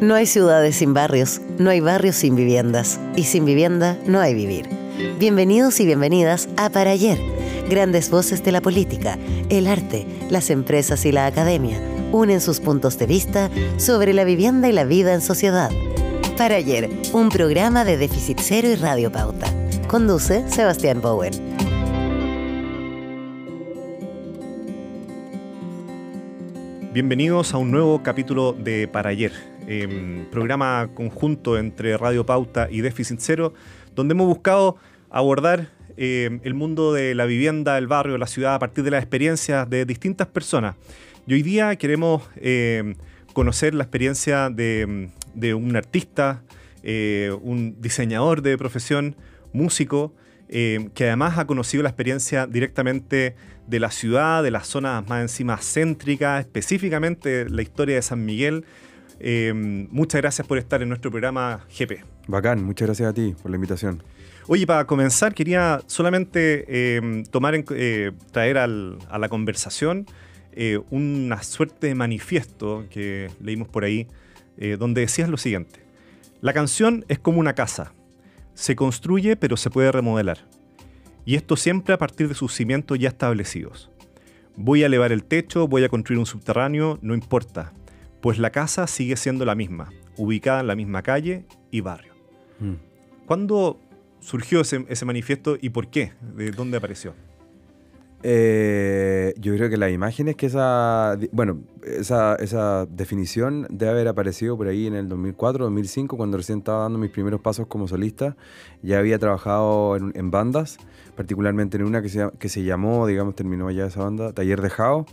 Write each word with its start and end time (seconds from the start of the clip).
No 0.00 0.14
hay 0.14 0.26
ciudades 0.26 0.76
sin 0.76 0.92
barrios, 0.92 1.40
no 1.56 1.70
hay 1.70 1.80
barrios 1.80 2.16
sin 2.16 2.36
viviendas, 2.36 3.00
y 3.16 3.24
sin 3.24 3.46
vivienda 3.46 3.96
no 4.06 4.20
hay 4.20 4.34
vivir. 4.34 4.68
Bienvenidos 5.18 5.80
y 5.80 5.86
bienvenidas 5.86 6.50
a 6.58 6.68
Para 6.68 6.90
Ayer, 6.90 7.18
grandes 7.70 8.10
voces 8.10 8.44
de 8.44 8.52
la 8.52 8.60
política, 8.60 9.18
el 9.48 9.66
arte, 9.66 10.06
las 10.28 10.50
empresas 10.50 11.06
y 11.06 11.12
la 11.12 11.24
academia 11.24 11.80
unen 12.12 12.42
sus 12.42 12.60
puntos 12.60 12.98
de 12.98 13.06
vista 13.06 13.50
sobre 13.78 14.12
la 14.12 14.24
vivienda 14.24 14.68
y 14.68 14.72
la 14.72 14.84
vida 14.84 15.14
en 15.14 15.22
sociedad. 15.22 15.70
Para 16.36 16.56
Ayer, 16.56 16.90
un 17.14 17.30
programa 17.30 17.86
de 17.86 17.96
Déficit 17.96 18.38
Cero 18.42 18.68
y 18.68 18.74
Radio 18.74 19.10
Pauta. 19.10 19.46
Conduce 19.88 20.46
Sebastián 20.50 21.00
Bowen. 21.00 21.32
Bienvenidos 26.92 27.54
a 27.54 27.58
un 27.58 27.70
nuevo 27.70 28.02
capítulo 28.02 28.52
de 28.52 28.88
Para 28.88 29.10
Ayer, 29.10 29.55
em, 29.66 30.24
programa 30.30 30.90
conjunto 30.94 31.58
entre 31.58 31.96
Radio 31.96 32.24
Pauta 32.24 32.68
y 32.70 32.80
Déficit 32.80 33.18
Cero, 33.20 33.54
donde 33.94 34.12
hemos 34.12 34.26
buscado 34.26 34.76
abordar 35.10 35.70
em, 35.96 36.40
el 36.44 36.54
mundo 36.54 36.92
de 36.92 37.14
la 37.14 37.24
vivienda, 37.24 37.78
el 37.78 37.86
barrio, 37.86 38.18
la 38.18 38.26
ciudad 38.26 38.54
a 38.54 38.58
partir 38.58 38.84
de 38.84 38.90
las 38.90 39.02
experiencias 39.02 39.68
de 39.68 39.84
distintas 39.84 40.26
personas. 40.26 40.76
Y 41.26 41.34
hoy 41.34 41.42
día 41.42 41.76
queremos 41.76 42.22
em, 42.36 42.94
conocer 43.32 43.74
la 43.74 43.84
experiencia 43.84 44.50
de, 44.50 45.10
un 45.54 45.76
artista, 45.76 46.42
eh, 46.82 47.36
un 47.42 47.80
diseñador 47.80 48.42
de 48.42 48.56
profesión, 48.56 49.16
músico, 49.52 50.12
que 50.48 50.92
además 51.00 51.38
ha 51.38 51.46
conocido 51.46 51.82
la 51.82 51.88
experiencia 51.88 52.46
directamente 52.46 53.34
de 53.66 53.80
la 53.80 53.90
ciudad, 53.90 54.42
de 54.42 54.50
las 54.50 54.66
zonas 54.66 55.06
más 55.08 55.22
encima 55.22 55.58
céntricas, 55.58 56.40
específicamente 56.40 57.48
la 57.48 57.62
historia 57.62 57.96
de 57.96 58.02
San 58.02 58.24
Miguel. 58.24 58.64
Eh, 59.18 59.52
muchas 59.90 60.20
gracias 60.20 60.46
por 60.46 60.58
estar 60.58 60.82
en 60.82 60.88
nuestro 60.88 61.10
programa 61.10 61.64
GP. 61.78 62.04
Bacán, 62.28 62.62
muchas 62.62 62.88
gracias 62.88 63.08
a 63.08 63.12
ti 63.12 63.34
por 63.40 63.50
la 63.50 63.56
invitación. 63.56 64.02
Oye, 64.46 64.66
para 64.66 64.86
comenzar, 64.86 65.34
quería 65.34 65.82
solamente 65.86 66.64
eh, 66.68 67.24
tomar 67.30 67.54
eh, 67.70 68.12
traer 68.30 68.58
a 68.58 68.66
la 68.66 69.28
conversación 69.28 70.06
una 70.88 71.42
suerte 71.42 71.88
de 71.88 71.94
manifiesto 71.94 72.86
que 72.88 73.30
leímos 73.42 73.68
por 73.68 73.84
ahí, 73.84 74.08
donde 74.78 75.02
decías 75.02 75.28
lo 75.28 75.36
siguiente. 75.36 75.80
La 76.40 76.54
canción 76.54 77.04
es 77.08 77.18
como 77.18 77.40
una 77.40 77.54
casa. 77.54 77.92
Se 78.54 78.74
construye, 78.74 79.36
pero 79.36 79.58
se 79.58 79.68
puede 79.68 79.92
remodelar 79.92 80.38
y 81.26 81.34
esto 81.34 81.56
siempre 81.56 81.92
a 81.92 81.98
partir 81.98 82.28
de 82.28 82.34
sus 82.34 82.54
cimientos 82.54 82.98
ya 82.98 83.08
establecidos. 83.08 83.90
Voy 84.54 84.84
a 84.84 84.86
elevar 84.86 85.12
el 85.12 85.24
techo, 85.24 85.68
voy 85.68 85.84
a 85.84 85.90
construir 85.90 86.20
un 86.20 86.24
subterráneo, 86.24 86.98
no 87.02 87.14
importa, 87.14 87.72
pues 88.26 88.40
la 88.40 88.50
casa 88.50 88.88
sigue 88.88 89.16
siendo 89.16 89.44
la 89.44 89.54
misma, 89.54 89.92
ubicada 90.16 90.58
en 90.58 90.66
la 90.66 90.74
misma 90.74 91.00
calle 91.04 91.44
y 91.70 91.80
barrio. 91.80 92.12
Mm. 92.58 92.72
¿Cuándo 93.24 93.78
surgió 94.18 94.62
ese, 94.62 94.84
ese, 94.88 95.04
manifiesto 95.04 95.56
y 95.60 95.70
por 95.70 95.86
qué? 95.90 96.12
¿De 96.34 96.50
dónde 96.50 96.78
apareció? 96.78 97.14
Eh, 98.24 99.32
yo 99.38 99.54
creo 99.54 99.70
que 99.70 99.76
la 99.76 99.90
imagen 99.90 100.26
es 100.26 100.34
que 100.34 100.46
esa, 100.46 101.16
bueno, 101.30 101.60
esa, 101.84 102.34
esa, 102.34 102.86
definición 102.86 103.68
debe 103.70 103.92
haber 103.92 104.08
aparecido 104.08 104.56
por 104.56 104.66
ahí 104.66 104.88
en 104.88 104.94
el 104.94 105.08
2004, 105.08 105.62
2005, 105.66 106.16
cuando 106.16 106.36
recién 106.36 106.58
estaba 106.58 106.82
dando 106.82 106.98
mis 106.98 107.12
primeros 107.12 107.40
pasos 107.40 107.68
como 107.68 107.86
solista. 107.86 108.36
Ya 108.82 108.98
había 108.98 109.20
trabajado 109.20 109.94
en, 109.94 110.10
en 110.16 110.32
bandas 110.32 110.78
particularmente 111.16 111.78
en 111.78 111.84
una 111.84 112.02
que 112.02 112.08
se, 112.08 112.28
que 112.40 112.48
se 112.48 112.64
llamó, 112.64 113.06
digamos, 113.06 113.36
terminó 113.36 113.70
ya 113.70 113.86
esa 113.86 114.02
banda, 114.02 114.32
Taller 114.32 114.60
de 114.60 114.70
Jao. 114.70 115.06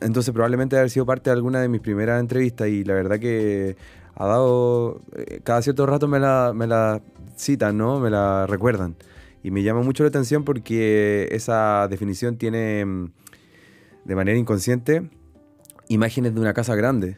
Entonces 0.00 0.32
probablemente 0.32 0.76
haber 0.76 0.90
sido 0.90 1.06
parte 1.06 1.30
de 1.30 1.36
alguna 1.36 1.60
de 1.60 1.68
mis 1.68 1.80
primeras 1.80 2.20
entrevistas 2.20 2.68
y 2.68 2.84
la 2.84 2.94
verdad 2.94 3.18
que 3.18 3.76
ha 4.14 4.26
dado, 4.26 5.00
eh, 5.16 5.40
cada 5.44 5.62
cierto 5.62 5.86
rato 5.86 6.08
me 6.08 6.18
la, 6.18 6.52
me 6.54 6.66
la 6.66 7.00
citan, 7.36 7.76
¿no? 7.76 8.00
Me 8.00 8.10
la 8.10 8.46
recuerdan. 8.46 8.96
Y 9.42 9.50
me 9.50 9.62
llama 9.62 9.82
mucho 9.82 10.02
la 10.02 10.08
atención 10.08 10.44
porque 10.44 11.28
esa 11.30 11.88
definición 11.88 12.36
tiene 12.36 12.84
mm, 12.84 13.12
de 14.04 14.14
manera 14.14 14.38
inconsciente 14.38 15.08
imágenes 15.88 16.34
de 16.34 16.40
una 16.40 16.54
casa 16.54 16.74
grande. 16.74 17.16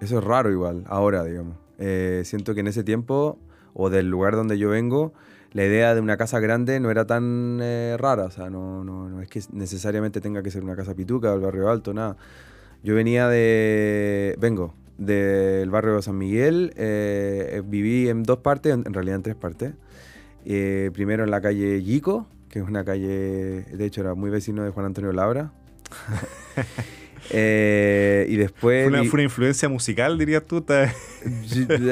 Eso 0.00 0.18
es 0.18 0.24
raro 0.24 0.50
igual, 0.50 0.84
ahora, 0.86 1.24
digamos. 1.24 1.56
Eh, 1.78 2.22
siento 2.24 2.54
que 2.54 2.60
en 2.60 2.68
ese 2.68 2.84
tiempo, 2.84 3.38
o 3.72 3.90
del 3.90 4.08
lugar 4.08 4.36
donde 4.36 4.58
yo 4.58 4.70
vengo, 4.70 5.12
la 5.54 5.64
idea 5.64 5.94
de 5.94 6.00
una 6.00 6.16
casa 6.16 6.40
grande 6.40 6.80
no 6.80 6.90
era 6.90 7.06
tan 7.06 7.60
eh, 7.62 7.96
rara, 7.96 8.24
o 8.24 8.30
sea, 8.30 8.50
no, 8.50 8.82
no, 8.82 9.08
no, 9.08 9.22
es 9.22 9.28
que 9.28 9.40
necesariamente 9.52 10.20
tenga 10.20 10.42
que 10.42 10.50
ser 10.50 10.64
una 10.64 10.74
casa 10.74 10.94
pituca 10.94 11.32
o 11.32 11.36
el 11.36 11.40
barrio 11.40 11.70
alto, 11.70 11.94
nada. 11.94 12.16
Yo 12.82 12.94
venía 12.96 13.28
de, 13.28 14.36
vengo 14.38 14.74
del 14.98 15.70
barrio 15.70 15.94
de 15.94 16.02
San 16.02 16.18
Miguel, 16.18 16.72
eh, 16.76 17.62
viví 17.64 18.08
en 18.08 18.24
dos 18.24 18.38
partes, 18.38 18.74
en, 18.74 18.92
realidad 18.92 19.16
en 19.16 19.22
tres 19.22 19.36
partes. 19.36 19.74
Eh, 20.44 20.90
primero 20.92 21.22
en 21.22 21.30
la 21.30 21.40
calle 21.40 21.82
Yico, 21.82 22.26
que 22.48 22.58
es 22.58 22.66
una 22.66 22.84
calle, 22.84 23.62
de 23.62 23.84
hecho 23.84 24.00
era 24.00 24.14
muy 24.14 24.30
vecino 24.30 24.64
de 24.64 24.70
Juan 24.70 24.86
Antonio 24.86 25.12
Labra. 25.12 25.52
Eh, 27.30 28.26
y 28.28 28.36
después. 28.36 28.88
¿Fue 28.88 29.00
una, 29.00 29.22
influencia 29.22 29.68
musical, 29.68 30.18
dirías 30.18 30.44
tú? 30.44 30.64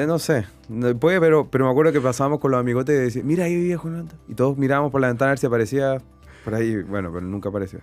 no 0.06 0.18
sé. 0.18 0.46
Puede, 0.98 1.20
pero, 1.20 1.48
pero 1.50 1.66
me 1.66 1.70
acuerdo 1.70 1.92
que 1.92 2.00
pasábamos 2.00 2.40
con 2.40 2.50
los 2.50 2.60
amigotes 2.60 2.94
y 2.96 3.02
decían, 3.02 3.26
mira 3.26 3.44
ahí 3.44 3.56
vivía 3.56 3.78
Juan 3.78 4.08
Y 4.28 4.34
todos 4.34 4.56
mirábamos 4.56 4.90
por 4.92 5.00
la 5.00 5.08
ventana 5.08 5.30
a 5.30 5.32
ver 5.32 5.38
si 5.38 5.46
aparecía 5.46 6.02
por 6.44 6.54
ahí. 6.54 6.82
Bueno, 6.82 7.10
pero 7.12 7.24
nunca 7.26 7.48
apareció. 7.48 7.80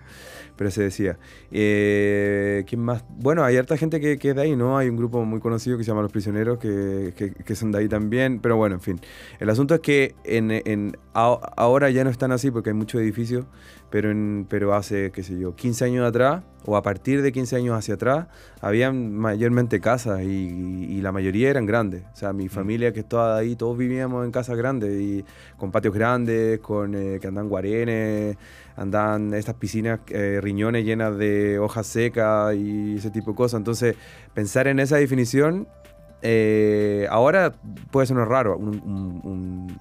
Pero 0.56 0.70
se 0.70 0.82
decía. 0.82 1.18
Eh, 1.50 2.64
¿Quién 2.66 2.82
más? 2.82 3.04
Bueno, 3.08 3.44
hay 3.44 3.56
harta 3.56 3.76
gente 3.76 4.00
que, 4.00 4.18
que, 4.18 4.30
es 4.30 4.36
de 4.36 4.42
ahí, 4.42 4.56
¿no? 4.56 4.78
Hay 4.78 4.88
un 4.88 4.96
grupo 4.96 5.24
muy 5.24 5.40
conocido 5.40 5.78
que 5.78 5.84
se 5.84 5.88
llama 5.88 6.02
Los 6.02 6.12
Prisioneros 6.12 6.58
que, 6.58 7.34
que, 7.44 7.54
son 7.54 7.72
de 7.72 7.78
ahí 7.78 7.88
también. 7.88 8.40
Pero 8.40 8.56
bueno, 8.56 8.76
en 8.76 8.80
fin. 8.80 9.00
El 9.38 9.50
asunto 9.50 9.74
es 9.74 9.80
que 9.80 10.14
en, 10.24 10.50
en, 10.50 10.96
ahora 11.12 11.90
ya 11.90 12.04
no 12.04 12.10
están 12.10 12.32
así 12.32 12.50
porque 12.50 12.70
hay 12.70 12.74
muchos 12.74 13.00
edificios 13.00 13.46
pero, 13.90 14.10
en, 14.10 14.46
pero 14.48 14.74
hace, 14.74 15.10
qué 15.10 15.22
sé 15.22 15.38
yo, 15.38 15.54
15 15.54 15.84
años 15.84 16.08
atrás, 16.08 16.42
o 16.64 16.76
a 16.76 16.82
partir 16.82 17.22
de 17.22 17.32
15 17.32 17.56
años 17.56 17.76
hacia 17.76 17.94
atrás, 17.94 18.28
habían 18.60 19.12
mayormente 19.12 19.80
casas 19.80 20.22
y, 20.22 21.00
la 21.00 21.12
mayoría 21.12 21.48
eran 21.48 21.64
grandes. 21.64 22.04
O 22.12 22.16
sea, 22.16 22.32
mi 22.32 22.46
mm. 22.46 22.50
familia 22.50 22.92
que 22.92 23.00
estaba 23.00 23.38
ahí, 23.38 23.56
todos 23.56 23.76
vivíamos 23.76 24.24
en 24.24 24.30
casas 24.30 24.56
grandes, 24.56 25.00
y 25.00 25.24
con 25.56 25.72
patios 25.72 25.94
grandes, 25.94 26.60
con 26.60 26.94
eh, 26.94 27.18
que 27.20 27.26
andan 27.26 27.48
guarenes, 27.48 28.36
andan 28.80 29.34
estas 29.34 29.54
piscinas 29.54 30.00
eh, 30.08 30.40
riñones 30.42 30.84
llenas 30.84 31.16
de 31.16 31.58
hojas 31.58 31.86
secas 31.86 32.54
y 32.54 32.96
ese 32.96 33.10
tipo 33.10 33.32
de 33.32 33.36
cosas. 33.36 33.58
Entonces, 33.58 33.96
pensar 34.34 34.66
en 34.66 34.80
esa 34.80 34.96
definición, 34.96 35.68
eh, 36.22 37.06
ahora 37.10 37.54
puede 37.90 38.06
ser 38.06 38.16
raro. 38.16 38.56
un 38.56 39.76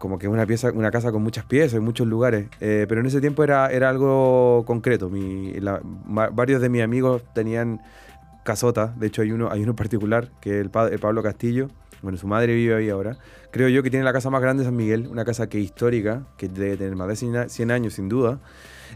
como 0.00 0.18
que 0.18 0.28
una 0.28 0.46
pieza, 0.46 0.72
una 0.72 0.90
casa 0.90 1.12
con 1.12 1.22
muchas 1.22 1.44
piezas, 1.44 1.74
en 1.74 1.84
muchos 1.84 2.06
lugares. 2.06 2.48
Eh, 2.60 2.86
pero 2.88 3.02
en 3.02 3.06
ese 3.06 3.20
tiempo 3.20 3.44
era, 3.44 3.70
era 3.70 3.90
algo 3.90 4.64
concreto. 4.66 5.10
Mi, 5.10 5.52
varios 6.32 6.62
de 6.62 6.70
mis 6.70 6.80
amigos 6.80 7.22
tenían 7.34 7.82
casotas. 8.42 8.98
De 8.98 9.08
hecho, 9.08 9.20
hay 9.20 9.30
uno, 9.30 9.50
hay 9.50 9.62
uno 9.62 9.76
particular, 9.76 10.30
que 10.40 10.58
es 10.58 10.64
el, 10.64 10.70
Pablo 10.70 11.22
Castillo. 11.22 11.68
Bueno, 12.02 12.18
su 12.18 12.26
madre 12.26 12.54
vive 12.54 12.74
ahí 12.74 12.88
ahora. 12.88 13.18
Creo 13.50 13.68
yo 13.68 13.82
que 13.82 13.90
tiene 13.90 14.04
la 14.04 14.12
casa 14.12 14.30
más 14.30 14.40
grande 14.40 14.62
de 14.62 14.68
San 14.68 14.76
Miguel, 14.76 15.08
una 15.08 15.24
casa 15.24 15.48
que 15.48 15.58
histórica, 15.58 16.26
que 16.36 16.48
debe 16.48 16.76
tener 16.76 16.96
más 16.96 17.08
de 17.08 17.48
100 17.48 17.70
años 17.70 17.94
sin 17.94 18.08
duda. 18.08 18.40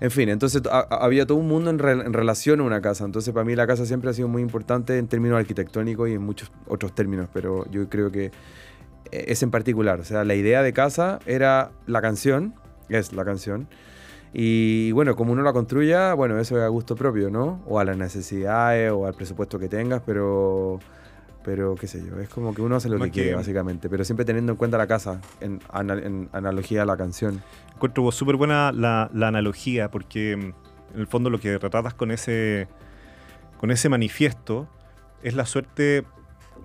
En 0.01 0.11
fin, 0.11 0.29
entonces 0.29 0.63
había 0.91 1.27
todo 1.27 1.39
un 1.39 1.47
mundo 1.47 1.71
en, 1.71 1.81
en, 1.81 2.13
relación 2.13 2.61
a 2.61 2.65
una 2.65 2.81
casa. 2.81 3.05
Entonces 3.05 3.33
para 3.33 3.45
mí 3.45 3.55
la 3.55 3.67
casa 3.67 3.87
siempre 3.87 4.11
ha 4.11 4.13
sido 4.13 4.29
muy 4.29 4.43
importante 4.43 4.99
en 4.99 5.07
términos 5.07 5.39
arquitectónicos 5.39 6.09
y 6.09 6.15
en 6.15 6.23
muchos 6.23 6.51
otros 6.67 6.95
términos, 6.95 7.29
pero 7.33 7.71
yo 7.71 7.89
creo 7.89 8.11
que 8.11 8.33
es 9.11 9.43
en 9.43 9.51
particular. 9.51 10.01
O 10.01 10.05
sea, 10.05 10.25
la 10.25 10.35
idea 10.35 10.63
de 10.63 10.73
casa 10.73 11.21
era 11.27 11.71
la 11.87 12.03
canción, 12.03 12.55
es 12.89 13.13
la 13.13 13.25
canción. 13.25 13.69
Y 14.33 14.91
bueno, 14.93 15.15
como 15.15 15.33
uno 15.33 15.43
la 15.43 15.53
construya, 15.53 16.13
bueno, 16.15 16.39
eso 16.41 16.57
es 16.57 16.65
a 16.65 16.69
gusto 16.69 16.97
propio, 16.97 17.31
¿no? 17.31 17.63
O 17.67 17.79
a 17.79 17.85
las 17.85 17.97
necesidades 17.97 18.91
o 18.91 19.07
al 19.07 19.15
presupuesto 19.15 19.61
que 19.61 19.69
tengas, 19.69 20.03
pero, 20.05 20.81
pero 21.45 21.75
qué 21.75 21.87
sé 21.87 22.03
yo, 22.05 22.19
es 22.19 22.29
como 22.29 22.55
que 22.55 22.63
uno 22.63 22.77
hace 22.77 22.89
lo 22.89 22.99
que, 22.99 23.11
quiere, 23.11 23.35
básicamente, 23.35 23.89
pero 23.89 24.05
siempre 24.05 24.25
teniendo 24.25 24.53
en 24.53 24.59
cuenta 24.59 24.79
la 24.79 24.87
casa, 24.87 25.21
en, 25.41 25.61
analogía 26.33 26.83
a 26.83 26.87
la 26.87 26.97
canción. 26.97 27.43
Encuentro 27.75 28.11
súper 28.11 28.37
buena 28.37 28.73
la, 28.73 29.11
la, 29.13 29.29
analogía, 29.29 29.91
porque 29.91 30.37
mm, 30.37 30.95
en 30.95 31.01
el 31.01 31.07
fondo 31.07 31.31
lo 31.31 31.39
que 31.39 31.59
retratas 31.59 31.95
con 31.95 32.11
ese, 32.11 32.67
con 33.59 33.71
ese 33.71 33.89
manifiesto 33.89 34.69
es 35.23 35.35
la 35.35 35.45
suerte 35.45 36.05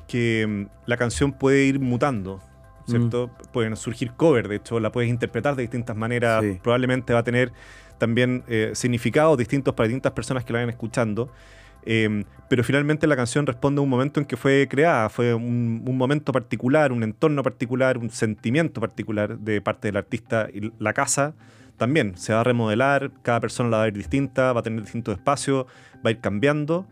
que 0.07 0.45
mm, 0.47 0.87
la 0.87 0.97
canción 0.97 1.33
puede 1.33 1.65
ir 1.65 1.79
mutando, 1.79 2.41
¿cierto? 2.87 3.27
Mm. 3.27 3.51
Pueden 3.51 3.75
surgir 3.75 4.13
covers, 4.13 4.47
de 4.47 4.55
hecho, 4.55 4.79
la 4.79 4.91
puedes 4.91 5.09
interpretar 5.09 5.55
de 5.55 5.63
distintas 5.63 5.95
maneras, 5.95 6.43
probablemente 6.63 7.13
va 7.13 7.19
a 7.19 7.23
tener 7.23 7.51
también 7.97 8.43
eh, 8.47 8.71
significados 8.73 9.37
distintos 9.37 9.73
para 9.75 9.87
distintas 9.87 10.13
personas 10.13 10.45
que 10.45 10.53
la 10.53 10.59
vayan 10.59 10.69
escuchando. 10.69 11.29
Em, 11.91 12.23
pero 12.49 12.63
finalmente 12.63 13.07
la 13.07 13.15
canción 13.15 13.47
responde 13.47 13.79
a 13.79 13.81
un 13.81 13.89
momento 13.89 14.19
en 14.19 14.27
que 14.27 14.37
fue 14.37 14.67
creada, 14.69 15.09
fue 15.09 15.33
un, 15.33 15.83
momento 15.83 16.31
particular, 16.31 16.91
un 16.91 17.01
entorno 17.01 17.41
particular, 17.41 17.97
un 17.97 18.11
sentimiento 18.11 18.79
particular 18.79 19.39
de 19.39 19.59
parte 19.59 19.87
del 19.87 19.97
artista 19.97 20.49
y 20.53 20.71
la 20.77 20.93
casa 20.93 21.33
también. 21.77 22.15
Se 22.15 22.31
va 22.31 22.41
a 22.41 22.43
remodelar, 22.43 23.09
cada 23.23 23.39
persona 23.39 23.71
la 23.71 23.77
va 23.77 23.83
a 23.83 23.85
ver 23.87 23.95
distinta, 23.95 24.53
va 24.53 24.59
a 24.59 24.63
tener 24.63 24.83
distintos 24.83 25.17
espacios, 25.17 25.65
va 26.05 26.09
a 26.09 26.11
ir 26.11 26.19
cambiando, 26.19 26.85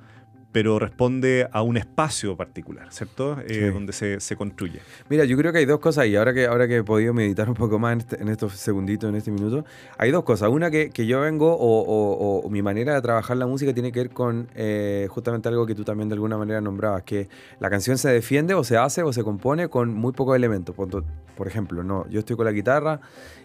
pero 0.52 0.80
responde 0.80 1.48
a 1.52 1.62
un 1.62 1.78
espacio 1.78 2.36
particular, 2.36 2.88
¿cierto? 2.92 3.38
Eh, 3.42 3.46
Sí. 3.50 3.60
donde 3.70 3.94
se, 3.94 4.20
se 4.20 4.36
construye. 4.36 4.80
Mira, 5.10 5.26
yo 5.26 5.38
creo 5.38 5.52
que 5.52 5.60
hay 5.60 5.66
dos 5.66 5.80
cosas 5.80 6.08
y 6.08 6.16
ahora 6.16 6.34
que, 6.34 6.48
ahora 6.48 6.68
que 6.68 6.78
he 6.78 6.84
podido 6.84 7.14
meditar 7.14 7.48
un 7.48 7.54
poco 7.56 7.78
más 7.78 7.94
en, 7.94 8.00
este- 8.00 8.22
en 8.22 8.30
estos 8.30 8.54
segunditos, 8.54 9.10
en 9.10 9.16
este 9.16 9.30
minuto, 9.30 9.66
hay 9.98 10.10
dos 10.12 10.24
cosas. 10.24 10.50
Una 10.50 10.72
que, 10.72 10.90
que 10.90 11.06
yo 11.06 11.22
vengo 11.22 11.54
o, 11.54 11.82
o- 11.82 12.40
o 12.40 12.50
mi 12.50 12.62
manera 12.62 12.96
de 12.96 13.02
trabajar 13.02 13.38
la 13.38 13.46
música 13.46 13.74
tiene 13.74 13.92
que 13.92 14.00
ver 14.00 14.10
con 14.10 14.48
eh, 14.56 15.08
justamente 15.10 15.48
algo 15.50 15.66
que 15.68 15.76
tú 15.76 15.84
también 15.84 16.10
de 16.10 16.14
alguna 16.14 16.38
manera 16.38 16.60
nombrabas, 16.62 17.04
que 17.04 17.30
la 17.60 17.70
canción 17.70 17.98
se 17.98 18.10
defiende 18.10 18.54
o 18.56 18.64
se 18.64 18.78
hace 18.78 19.04
o 19.04 19.14
se 19.14 19.24
compone 19.24 19.68
con 19.68 19.94
muy 19.94 20.14
pocos 20.14 20.36
elementos. 20.36 20.74
Por 20.76 21.48
ejemplo, 21.48 21.84
no, 21.84 22.08
yo 22.10 22.20
estoy 22.20 22.36
con 22.36 22.46
la 22.46 22.52
guitarra 22.52 23.00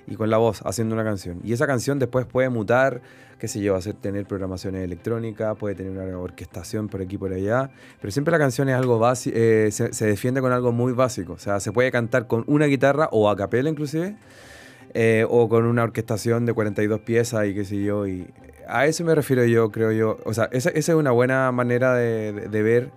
y 0.06 0.14
con 0.16 0.30
la 0.30 0.38
voz 0.38 0.62
haciendo 0.64 0.94
una 0.94 1.04
canción 1.04 1.40
y 1.44 1.52
esa 1.52 1.66
canción 1.66 1.98
después 1.98 2.24
puede 2.26 2.48
mutar, 2.48 3.02
qué 3.42 3.48
sé 3.48 3.60
yo, 3.60 3.74
hacer 3.74 3.94
tener 3.94 4.24
programaciones 4.24 4.84
electrónicas, 4.84 5.56
puede 5.58 5.74
tener 5.74 5.90
una 5.90 6.16
orquestación 6.16 6.86
por 6.88 7.02
aquí 7.02 7.18
por 7.18 7.32
allá, 7.32 7.72
pero 8.00 8.12
siempre 8.12 8.30
la 8.30 8.38
canción 8.38 8.68
es 8.68 8.76
algo 8.76 9.00
básico, 9.00 9.36
se, 9.36 9.92
se 9.92 10.06
defiende 10.06 10.40
con 10.40 10.52
algo 10.52 10.70
muy 10.70 10.92
básico. 10.92 11.32
O 11.32 11.38
sea, 11.40 11.58
se 11.58 11.72
puede 11.72 11.90
cantar 11.90 12.28
con 12.28 12.44
una 12.46 12.66
guitarra 12.66 13.08
o 13.10 13.28
a 13.28 13.34
capela 13.34 13.68
inclusive, 13.68 14.14
eh, 14.94 15.26
o 15.28 15.48
con 15.48 15.64
una 15.64 15.82
orquestación 15.82 16.46
de 16.46 16.52
42 16.52 17.00
piezas 17.00 17.44
y 17.48 17.54
qué 17.54 17.64
sé 17.64 17.82
yo. 17.82 18.06
Y 18.06 18.28
a 18.68 18.86
eso 18.86 19.02
me 19.02 19.12
refiero 19.12 19.44
yo, 19.44 19.72
creo 19.72 19.90
yo. 19.90 20.18
O 20.24 20.32
sea, 20.34 20.48
esa, 20.52 20.70
esa 20.70 20.92
es 20.92 20.96
una 20.96 21.10
buena 21.10 21.50
manera 21.50 21.94
de, 21.96 22.32
de- 22.32 22.48
de 22.48 22.62
ver 22.62 22.90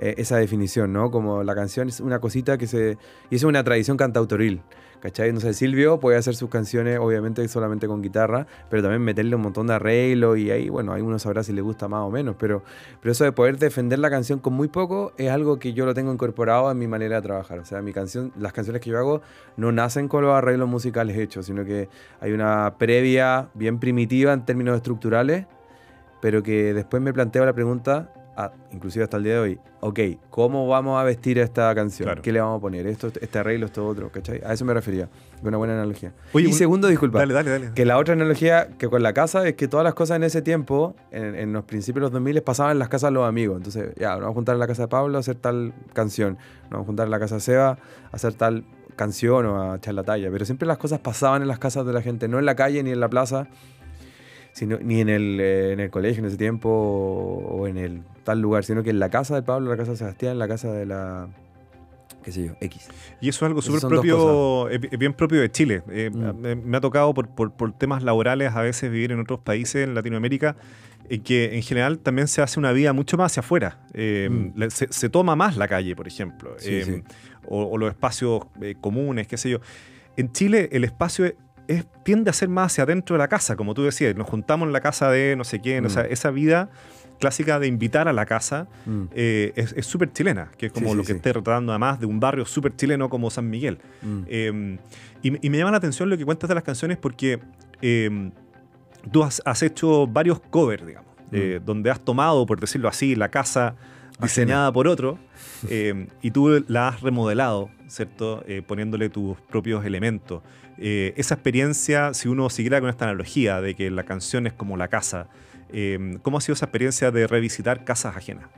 eh, 0.00 0.16
esa 0.18 0.38
definición, 0.38 0.92
¿no? 0.92 1.12
Como 1.12 1.44
la 1.44 1.54
canción 1.54 1.86
es 1.88 2.00
una 2.00 2.18
cosita 2.18 2.58
que 2.58 2.66
se... 2.66 2.98
Y 3.30 3.36
es 3.36 3.44
una 3.44 3.62
tradición 3.62 3.96
cantautoril. 3.96 4.60
¿Cachai? 5.00 5.32
No 5.32 5.38
sé, 5.38 5.54
Silvio 5.54 6.00
puede 6.00 6.18
hacer 6.18 6.34
sus 6.34 6.50
canciones 6.50 6.98
obviamente 6.98 7.46
solamente 7.46 7.86
con 7.86 8.02
guitarra, 8.02 8.46
pero 8.68 8.82
también 8.82 9.02
meterle 9.02 9.36
un 9.36 9.42
montón 9.42 9.68
de 9.68 9.74
arreglo 9.74 10.36
y 10.36 10.50
ahí, 10.50 10.68
bueno, 10.68 10.92
ahí 10.92 11.02
uno 11.02 11.18
sabrá 11.20 11.44
si 11.44 11.52
le 11.52 11.60
gusta 11.60 11.86
más 11.86 12.00
o 12.00 12.10
menos, 12.10 12.34
pero, 12.38 12.62
pero 13.00 13.12
eso 13.12 13.22
de 13.22 13.30
poder 13.30 13.58
defender 13.58 14.00
la 14.00 14.10
canción 14.10 14.40
con 14.40 14.54
muy 14.54 14.66
poco 14.66 15.12
es 15.16 15.30
algo 15.30 15.60
que 15.60 15.72
yo 15.72 15.86
lo 15.86 15.94
tengo 15.94 16.12
incorporado 16.12 16.70
en 16.70 16.78
mi 16.78 16.88
manera 16.88 17.16
de 17.16 17.22
trabajar. 17.22 17.60
O 17.60 17.64
sea, 17.64 17.80
mi 17.80 17.92
canción, 17.92 18.32
las 18.36 18.52
canciones 18.52 18.82
que 18.82 18.90
yo 18.90 18.98
hago 18.98 19.22
no 19.56 19.70
nacen 19.70 20.08
con 20.08 20.24
los 20.24 20.34
arreglos 20.34 20.68
musicales 20.68 21.16
hechos, 21.16 21.46
sino 21.46 21.64
que 21.64 21.88
hay 22.20 22.32
una 22.32 22.74
previa 22.76 23.50
bien 23.54 23.78
primitiva 23.78 24.32
en 24.32 24.44
términos 24.44 24.76
estructurales, 24.76 25.46
pero 26.20 26.42
que 26.42 26.74
después 26.74 27.00
me 27.00 27.12
planteo 27.12 27.44
la 27.44 27.52
pregunta, 27.52 28.12
ah, 28.38 28.52
inclusive 28.72 29.02
hasta 29.04 29.16
el 29.18 29.24
día 29.24 29.32
de 29.34 29.38
hoy, 29.40 29.60
ok, 29.80 29.98
¿cómo 30.30 30.66
vamos 30.68 30.98
a 31.00 31.04
vestir 31.04 31.38
esta 31.38 31.74
canción? 31.74 32.06
Claro. 32.06 32.22
¿Qué 32.22 32.32
le 32.32 32.40
vamos 32.40 32.58
a 32.58 32.60
poner? 32.60 32.86
Esto, 32.86 33.08
este 33.20 33.38
arreglo, 33.38 33.66
esto 33.66 33.86
otro, 33.86 34.10
¿cachai? 34.10 34.40
A 34.46 34.52
eso 34.52 34.64
me 34.64 34.72
refería, 34.72 35.08
una 35.42 35.56
buena 35.58 35.74
analogía. 35.74 36.12
Oye, 36.32 36.46
y 36.46 36.48
un- 36.52 36.54
segundo, 36.56 36.88
disculpa, 36.88 37.18
Dale, 37.18 37.34
dale, 37.34 37.50
dale. 37.50 37.70
que 37.74 37.84
la 37.84 37.98
otra 37.98 38.14
analogía 38.14 38.68
que 38.78 38.88
con 38.88 39.02
la 39.02 39.12
casa 39.12 39.46
es 39.46 39.54
que 39.54 39.66
todas 39.68 39.84
las 39.84 39.94
cosas 39.94 40.16
en 40.16 40.22
ese 40.22 40.40
tiempo, 40.40 40.94
en, 41.10 41.34
en 41.34 41.52
los 41.52 41.64
principios 41.64 41.96
de 41.96 42.04
los 42.06 42.12
2000, 42.12 42.40
pasaban 42.42 42.72
en 42.72 42.78
las 42.78 42.88
casas 42.88 43.10
de 43.10 43.14
los 43.14 43.28
amigos. 43.28 43.56
Entonces, 43.58 43.92
ya, 43.96 44.10
nos 44.12 44.20
vamos 44.20 44.32
a 44.32 44.34
juntar 44.36 44.54
en 44.54 44.60
la 44.60 44.66
casa 44.68 44.82
de 44.82 44.88
Pablo 44.88 45.16
a 45.16 45.20
hacer 45.20 45.34
tal 45.34 45.74
canción, 45.92 46.34
nos 46.62 46.70
vamos 46.70 46.84
a 46.84 46.86
juntar 46.86 47.06
en 47.06 47.10
la 47.10 47.18
casa 47.18 47.34
de 47.34 47.40
Seba 47.42 47.70
a 47.70 47.78
hacer 48.16 48.34
tal 48.34 48.64
canción 48.96 49.46
o 49.46 49.72
a 49.72 49.76
echar 49.76 49.94
la 49.94 50.02
talla. 50.04 50.28
Pero 50.30 50.44
siempre 50.44 50.66
las 50.66 50.78
cosas 50.78 50.98
pasaban 51.00 51.42
en 51.42 51.48
las 51.48 51.58
casas 51.58 51.86
de 51.86 51.92
la 51.92 52.02
gente, 52.02 52.26
no 52.28 52.38
en 52.38 52.46
la 52.46 52.56
calle 52.56 52.82
ni 52.82 52.90
en 52.90 52.98
la 53.00 53.08
plaza, 53.08 53.46
sino, 54.58 54.78
ni 54.78 55.00
en 55.00 55.08
el, 55.08 55.38
eh, 55.40 55.72
en 55.72 55.80
el 55.80 55.90
colegio 55.90 56.20
en 56.20 56.26
ese 56.28 56.36
tiempo 56.36 56.68
o, 56.68 57.60
o 57.60 57.66
en 57.66 57.76
el 57.78 58.02
tal 58.24 58.40
lugar, 58.40 58.64
sino 58.64 58.82
que 58.82 58.90
en 58.90 58.98
la 58.98 59.08
casa 59.10 59.34
de 59.34 59.42
Pablo, 59.42 59.66
en 59.66 59.70
la 59.70 59.76
casa 59.76 59.92
de 59.92 59.96
Sebastián, 59.98 60.32
en 60.32 60.38
la 60.38 60.48
casa 60.48 60.72
de 60.72 60.84
la, 60.86 61.28
qué 62.22 62.32
sé 62.32 62.44
yo, 62.46 62.52
X. 62.60 62.88
Y 63.20 63.28
eso 63.28 63.44
es 63.44 63.48
algo 63.48 63.62
súper 63.62 63.88
propio, 63.88 64.66
bi- 64.66 64.88
es 64.90 64.98
bien 64.98 65.12
propio 65.14 65.40
de 65.40 65.50
Chile. 65.50 65.82
Eh, 65.90 66.10
Mm. 66.12 66.40
me, 66.40 66.54
me 66.56 66.76
ha 66.76 66.80
tocado 66.80 67.14
por, 67.14 67.28
por- 67.28 67.52
por 67.52 67.72
temas 67.72 68.02
laborales 68.02 68.52
a 68.54 68.62
veces 68.62 68.90
vivir 68.90 69.12
en 69.12 69.20
otros 69.20 69.40
países 69.40 69.86
en 69.86 69.94
Latinoamérica 69.94 70.56
en 71.10 71.22
que 71.22 71.54
en 71.56 71.62
general 71.62 72.00
también 72.00 72.28
se 72.28 72.42
hace 72.42 72.58
una 72.60 72.72
vida 72.72 72.92
mucho 72.92 73.16
más 73.16 73.32
hacia 73.32 73.40
afuera. 73.40 73.78
Eh, 73.94 74.28
Mm. 74.30 74.62
se, 74.70 74.88
se 74.92 75.08
toma 75.08 75.36
más 75.36 75.56
la 75.56 75.66
calle, 75.68 75.96
por 75.96 76.06
ejemplo, 76.06 76.54
Sí, 76.58 76.70
Eh, 76.74 76.84
sí. 76.84 77.02
O, 77.50 77.62
o 77.64 77.78
los 77.78 77.88
espacios 77.90 78.42
eh, 78.60 78.74
comunes, 78.78 79.26
qué 79.26 79.38
sé 79.38 79.48
yo. 79.48 79.58
En 80.18 80.32
Chile 80.32 80.68
el 80.72 80.84
espacio 80.84 81.32
es- 81.68 81.86
tiende 82.04 82.30
a 82.30 82.32
ser 82.32 82.48
más 82.48 82.72
hacia 82.72 82.84
adentro 82.84 83.14
de 83.14 83.18
la 83.18 83.28
casa, 83.28 83.54
como 83.56 83.74
tú 83.74 83.84
decías. 83.84 84.16
Nos 84.16 84.26
juntamos 84.28 84.66
en 84.66 84.72
la 84.72 84.80
casa 84.80 85.10
de 85.10 85.36
no 85.36 85.44
sé 85.44 85.60
quién, 85.60 85.84
o 85.84 85.88
Mm. 85.88 85.90
sea, 85.90 86.02
esa 86.02 86.30
vida 86.30 86.70
clásica 87.20 87.58
de 87.58 87.66
invitar 87.66 88.06
a 88.08 88.12
la 88.12 88.26
casa 88.26 88.68
Mm, 88.86 89.02
eh, 89.12 89.52
es 89.54 89.84
súper 89.86 90.12
chilena, 90.12 90.50
que 90.56 90.66
es 90.66 90.72
como 90.72 90.90
Sí, 90.90 90.96
lo 90.96 91.02
sí, 91.02 91.06
que 91.08 91.12
sí. 91.14 91.16
esté 91.16 91.32
retratando 91.32 91.72
además 91.72 91.98
de 92.00 92.06
un 92.06 92.20
barrio 92.20 92.44
súper 92.46 92.74
chileno 92.76 93.08
como 93.08 93.28
San 93.30 93.48
Miguel. 93.50 93.78
mm. 94.02 94.22
Eh, 94.28 94.78
y, 95.22 95.30
me- 95.32 95.38
y 95.42 95.50
me 95.50 95.58
llama 95.58 95.72
la 95.72 95.78
atención 95.78 96.08
lo 96.08 96.16
que 96.16 96.24
cuentas 96.24 96.48
de 96.48 96.54
las 96.54 96.64
canciones 96.64 96.96
porque 96.96 97.40
eh, 97.82 98.30
tú 99.12 99.22
has, 99.24 99.42
has 99.44 99.62
hecho 99.62 100.06
varios 100.06 100.40
covers, 100.40 100.86
digamos, 100.86 101.10
eh, 101.32 101.60
donde 101.64 101.90
has 101.90 102.00
tomado, 102.00 102.46
por 102.46 102.60
decirlo 102.60 102.88
así, 102.88 103.14
la 103.16 103.28
casa 103.30 103.74
diseñada 104.20 104.72
por 104.72 104.86
otro 104.88 105.18
eh, 105.68 106.06
y 106.22 106.30
tú 106.30 106.64
la 106.68 106.88
has 106.88 107.00
remodelado, 107.02 107.70
¿cierto? 107.88 108.42
Eh, 108.46 108.62
poniéndole 108.66 109.08
tus 109.10 109.36
propios 109.42 109.84
elementos. 109.84 110.42
Eh, 110.80 111.12
esa 111.16 111.34
experiencia, 111.34 112.14
si 112.14 112.28
uno 112.28 112.48
siguiera 112.50 112.80
con 112.80 112.88
esta 112.88 113.04
analogía 113.04 113.60
de 113.60 113.74
que 113.74 113.90
la 113.90 114.04
canción 114.04 114.46
es 114.46 114.52
como 114.52 114.76
la 114.76 114.88
casa, 114.88 115.26
eh, 115.70 116.18
¿cómo 116.22 116.38
ha 116.38 116.40
sido 116.40 116.54
esa 116.54 116.66
experiencia 116.66 117.10
de 117.10 117.26
revisitar 117.26 117.84
casas 117.84 118.16
ajenas? 118.16 118.48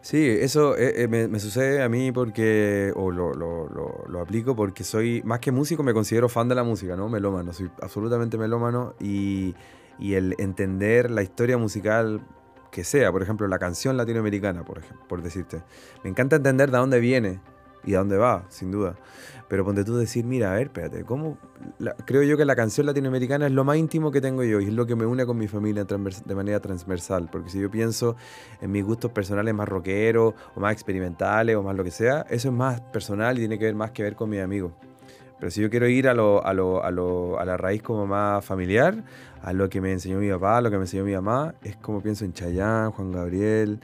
Sí, 0.00 0.24
eso 0.40 0.76
eh, 0.78 1.02
eh, 1.02 1.08
me, 1.08 1.26
me 1.26 1.40
sucede 1.40 1.82
a 1.82 1.88
mí 1.88 2.12
porque, 2.12 2.92
o 2.94 3.10
lo, 3.10 3.34
lo- 3.34 3.68
lo- 3.68 4.04
lo 4.08 4.20
aplico 4.20 4.54
porque 4.54 4.84
soy, 4.84 5.20
más 5.24 5.40
que 5.40 5.50
músico, 5.50 5.82
me 5.82 5.92
considero 5.92 6.28
fan 6.28 6.48
de 6.48 6.54
la 6.54 6.62
música, 6.62 6.96
¿no? 6.96 7.08
Melómano, 7.08 7.52
soy 7.52 7.68
absolutamente 7.82 8.38
melómano 8.38 8.94
y, 9.00 9.54
y 9.98 10.14
el 10.14 10.36
entender 10.38 11.10
la 11.10 11.22
historia 11.22 11.58
musical 11.58 12.20
que 12.70 12.84
sea, 12.84 13.10
por 13.10 13.22
ejemplo, 13.22 13.48
la 13.48 13.58
canción 13.58 13.96
latinoamericana, 13.96 14.64
por, 14.64 14.78
ejemplo, 14.78 15.04
por 15.08 15.20
decirte. 15.22 15.62
Me 16.04 16.10
encanta 16.10 16.36
entender 16.36 16.70
de 16.70 16.78
dónde 16.78 17.00
viene 17.00 17.40
y 17.88 17.94
a 17.94 17.98
dónde 17.98 18.18
va, 18.18 18.44
sin 18.50 18.70
duda. 18.70 18.96
Pero 19.48 19.64
ponte 19.64 19.82
tú 19.82 19.96
decir, 19.96 20.26
mira, 20.26 20.52
a 20.52 20.56
ver, 20.56 20.66
espérate, 20.66 21.04
¿cómo? 21.04 21.38
creo 22.04 22.22
yo 22.22 22.36
que 22.36 22.44
la 22.44 22.54
canción 22.54 22.86
latinoamericana 22.86 23.46
es 23.46 23.52
lo 23.52 23.64
más 23.64 23.78
íntimo 23.78 24.10
que 24.10 24.20
tengo 24.20 24.44
yo 24.44 24.60
y 24.60 24.66
es 24.66 24.72
lo 24.72 24.86
que 24.86 24.94
me 24.94 25.06
une 25.06 25.24
con 25.24 25.38
mi 25.38 25.48
familia 25.48 25.84
de 25.84 26.34
manera 26.34 26.60
transversal. 26.60 27.30
Porque 27.32 27.48
si 27.48 27.58
yo 27.58 27.70
pienso 27.70 28.14
en 28.60 28.70
mis 28.70 28.84
gustos 28.84 29.10
personales 29.10 29.54
más 29.54 29.66
rockeros 29.66 30.34
o 30.54 30.60
más 30.60 30.74
experimentales 30.74 31.56
o 31.56 31.62
más 31.62 31.74
lo 31.74 31.82
que 31.82 31.90
sea, 31.90 32.26
eso 32.28 32.48
es 32.48 32.54
más 32.54 32.82
personal 32.82 33.38
y 33.38 33.40
tiene 33.40 33.58
que 33.58 33.64
ver 33.64 33.74
más 33.74 33.92
que 33.92 34.02
ver 34.02 34.16
con 34.16 34.28
mis 34.28 34.42
amigos. 34.42 34.72
Pero 35.40 35.50
si 35.50 35.62
yo 35.62 35.70
quiero 35.70 35.88
ir 35.88 36.08
a, 36.08 36.14
lo, 36.14 36.44
a, 36.44 36.52
lo, 36.52 36.84
a, 36.84 36.90
lo, 36.90 37.38
a 37.38 37.44
la 37.46 37.56
raíz 37.56 37.82
como 37.82 38.06
más 38.06 38.44
familiar, 38.44 39.02
a 39.40 39.54
lo 39.54 39.70
que 39.70 39.80
me 39.80 39.92
enseñó 39.92 40.18
mi 40.18 40.28
papá, 40.28 40.58
a 40.58 40.60
lo 40.60 40.70
que 40.70 40.76
me 40.76 40.82
enseñó 40.82 41.04
mi 41.04 41.14
mamá, 41.14 41.54
es 41.62 41.76
como 41.76 42.02
pienso 42.02 42.26
en 42.26 42.34
Chayanne, 42.34 42.90
Juan 42.90 43.12
Gabriel, 43.12 43.80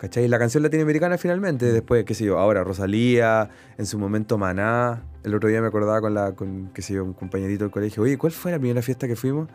¿cachai? 0.00 0.26
La 0.28 0.38
canción 0.38 0.62
latinoamericana 0.62 1.18
finalmente, 1.18 1.66
después, 1.66 2.04
qué 2.04 2.14
sé 2.14 2.24
yo, 2.24 2.38
ahora 2.38 2.64
Rosalía, 2.64 3.50
en 3.76 3.84
su 3.84 3.98
momento 3.98 4.38
Maná. 4.38 5.02
El 5.22 5.34
otro 5.34 5.50
día 5.50 5.60
me 5.60 5.66
acordaba 5.66 6.00
con, 6.00 6.14
la, 6.14 6.32
con 6.32 6.70
qué 6.72 6.80
sé 6.80 6.94
yo, 6.94 7.04
un 7.04 7.12
compañerito 7.12 7.64
del 7.64 7.70
colegio, 7.70 8.02
oye, 8.02 8.16
¿cuál 8.16 8.32
fue 8.32 8.50
la 8.50 8.58
primera 8.58 8.80
fiesta 8.80 9.06
que 9.06 9.14
fuimos? 9.14 9.48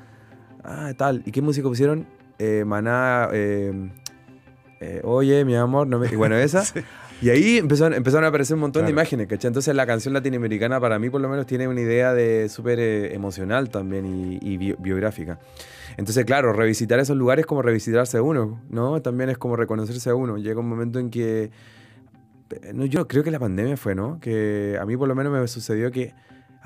Ah, 0.63 0.93
tal. 0.95 1.23
¿Y 1.25 1.31
qué 1.31 1.41
música 1.41 1.67
pusieron? 1.67 2.05
Eh, 2.37 2.63
Maná, 2.63 3.29
eh, 3.33 3.89
eh, 4.81 5.01
oye, 5.03 5.43
mi 5.45 5.55
amor, 5.55 5.87
no 5.87 5.97
me... 5.97 6.07
Y 6.07 6.15
bueno, 6.15 6.35
esa. 6.35 6.63
Y 7.21 7.29
ahí 7.29 7.57
empezaron, 7.57 7.93
empezaron 7.93 8.25
a 8.25 8.27
aparecer 8.27 8.55
un 8.55 8.61
montón 8.61 8.81
de 8.81 8.87
Claro. 8.91 9.01
imágenes, 9.01 9.27
¿cachai? 9.27 9.47
Entonces 9.49 9.73
la 9.73 9.85
canción 9.85 10.13
latinoamericana 10.13 10.79
para 10.79 10.99
mí 10.99 11.09
por 11.09 11.21
lo 11.21 11.29
menos 11.29 11.45
tiene 11.45 11.67
una 11.67 11.79
idea 11.81 12.13
de 12.13 12.49
súper 12.49 12.79
eh, 12.79 13.15
emocional 13.15 13.69
también 13.69 14.05
y, 14.05 14.37
y 14.41 14.57
bio- 14.57 14.75
biográfica. 14.79 15.39
Entonces, 15.97 16.25
claro, 16.25 16.51
revisitar 16.51 16.99
esos 16.99 17.15
lugares 17.15 17.43
es 17.43 17.47
como 17.47 17.61
revisitarse 17.61 18.17
a 18.17 18.21
uno, 18.21 18.61
¿no? 18.69 19.01
También 19.01 19.29
es 19.29 19.37
como 19.37 19.55
reconocerse 19.55 20.09
a 20.09 20.15
uno. 20.15 20.37
Llega 20.37 20.59
un 20.59 20.67
momento 20.67 20.99
en 20.99 21.09
que... 21.09 21.51
eh, 22.49 22.71
No, 22.73 22.83
yo 22.85 23.07
creo 23.07 23.23
que 23.23 23.31
la 23.31 23.39
pandemia 23.39 23.77
fue, 23.77 23.95
¿no? 23.95 24.19
Que 24.19 24.77
a 24.79 24.85
mí 24.85 24.97
por 24.97 25.07
lo 25.07 25.15
menos 25.15 25.31
me 25.31 25.47
sucedió 25.47 25.91
que... 25.91 26.13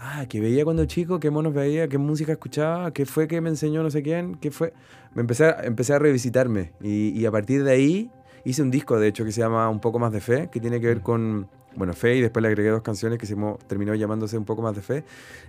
Ah, 0.01 0.25
que 0.29 0.39
veía 0.39 0.63
cuando 0.63 0.85
chico, 0.85 1.19
qué 1.19 1.29
monos 1.29 1.53
veía, 1.53 1.87
qué 1.89 1.97
música 1.97 2.31
escuchaba, 2.31 2.91
qué 2.91 3.05
fue 3.05 3.27
que 3.27 3.41
me 3.41 3.49
enseñó 3.49 3.83
no 3.83 3.91
sé 3.91 4.01
quién, 4.01 4.35
qué 4.35 4.49
fue... 4.49 4.73
Me 5.13 5.21
empecé 5.21 5.45
a, 5.45 5.57
empecé 5.63 5.93
a 5.93 5.99
revisitarme 5.99 6.71
y, 6.81 7.09
y 7.09 7.25
a 7.25 7.31
partir 7.31 7.63
de 7.65 7.71
ahí 7.71 8.09
hice 8.43 8.61
un 8.61 8.71
disco, 8.71 8.99
de 8.99 9.07
hecho, 9.07 9.25
que 9.25 9.31
se 9.31 9.41
llama 9.41 9.69
Un 9.69 9.79
poco 9.79 9.99
más 9.99 10.11
de 10.11 10.21
fe, 10.21 10.49
que 10.51 10.59
tiene 10.59 10.79
que 10.79 10.87
ver 10.87 11.01
con, 11.01 11.47
bueno, 11.75 11.93
fe 11.93 12.15
y 12.15 12.21
después 12.21 12.41
le 12.41 12.49
agregué 12.49 12.69
dos 12.69 12.81
canciones 12.81 13.17
que 13.19 13.25
se 13.25 13.35
terminó 13.67 13.93
llamándose 13.95 14.37
Un 14.37 14.45
poco 14.45 14.61
más 14.61 14.75
de 14.75 14.81
fe. 14.81 15.03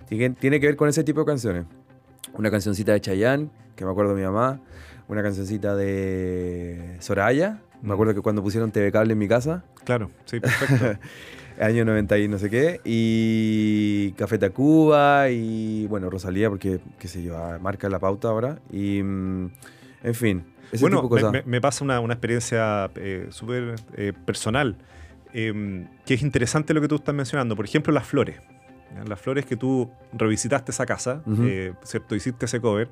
Tiene, 0.07 0.31
tiene 0.31 0.59
que 0.59 0.67
ver 0.67 0.75
con 0.75 0.89
ese 0.89 1.03
tipo 1.03 1.21
de 1.21 1.25
canciones. 1.25 1.65
Una 2.33 2.51
cancioncita 2.51 2.93
de 2.93 3.01
Chayanne, 3.01 3.49
que 3.75 3.85
me 3.85 3.91
acuerdo 3.91 4.15
de 4.15 4.21
mi 4.21 4.25
mamá, 4.25 4.59
una 5.07 5.23
cancioncita 5.23 5.75
de 5.75 6.97
Soraya, 6.99 7.61
me 7.81 7.93
acuerdo 7.93 8.13
que 8.13 8.21
cuando 8.21 8.43
pusieron 8.43 8.71
TV 8.71 8.91
Cable 8.91 9.13
en 9.13 9.19
mi 9.19 9.27
casa, 9.27 9.63
Claro, 9.83 10.11
sí, 10.25 10.39
perfecto. 10.39 10.99
año 11.59 11.85
90 11.85 12.17
y 12.19 12.27
no 12.27 12.37
sé 12.37 12.49
qué, 12.49 12.81
y 12.83 14.11
Café 14.13 14.37
Tacuba, 14.37 15.29
y 15.29 15.85
bueno, 15.87 16.09
Rosalía, 16.09 16.49
porque, 16.49 16.79
qué 16.97 17.07
sé 17.07 17.21
yo, 17.21 17.37
ah, 17.37 17.59
marca 17.59 17.89
la 17.89 17.99
pauta 17.99 18.29
ahora, 18.29 18.59
y 18.71 19.01
mm, 19.03 19.51
en 20.03 20.15
fin, 20.15 20.43
ese 20.71 20.81
bueno, 20.83 21.01
tipo 21.01 21.15
de 21.15 21.23
me, 21.23 21.31
me- 21.31 21.43
me 21.45 21.61
pasa 21.61 21.83
una, 21.83 21.99
una 21.99 22.13
experiencia 22.13 22.89
eh, 22.95 23.27
súper 23.29 23.75
eh, 23.95 24.13
personal, 24.25 24.75
eh, 25.33 25.85
que 26.05 26.13
es 26.15 26.21
interesante 26.21 26.73
lo 26.73 26.81
que 26.81 26.87
tú 26.87 26.95
estás 26.95 27.13
mencionando. 27.15 27.55
Por 27.55 27.65
ejemplo, 27.65 27.93
las 27.93 28.05
flores. 28.05 28.37
Las 29.07 29.21
flores 29.21 29.45
que 29.45 29.55
tú 29.55 29.89
revisitaste 30.11 30.71
esa 30.71 30.85
casa, 30.85 31.21
Ujú. 31.25 31.43
eh, 31.45 31.73
¿cierto? 31.83 32.13
Hiciste 32.15 32.45
ese 32.45 32.59
cover, 32.59 32.89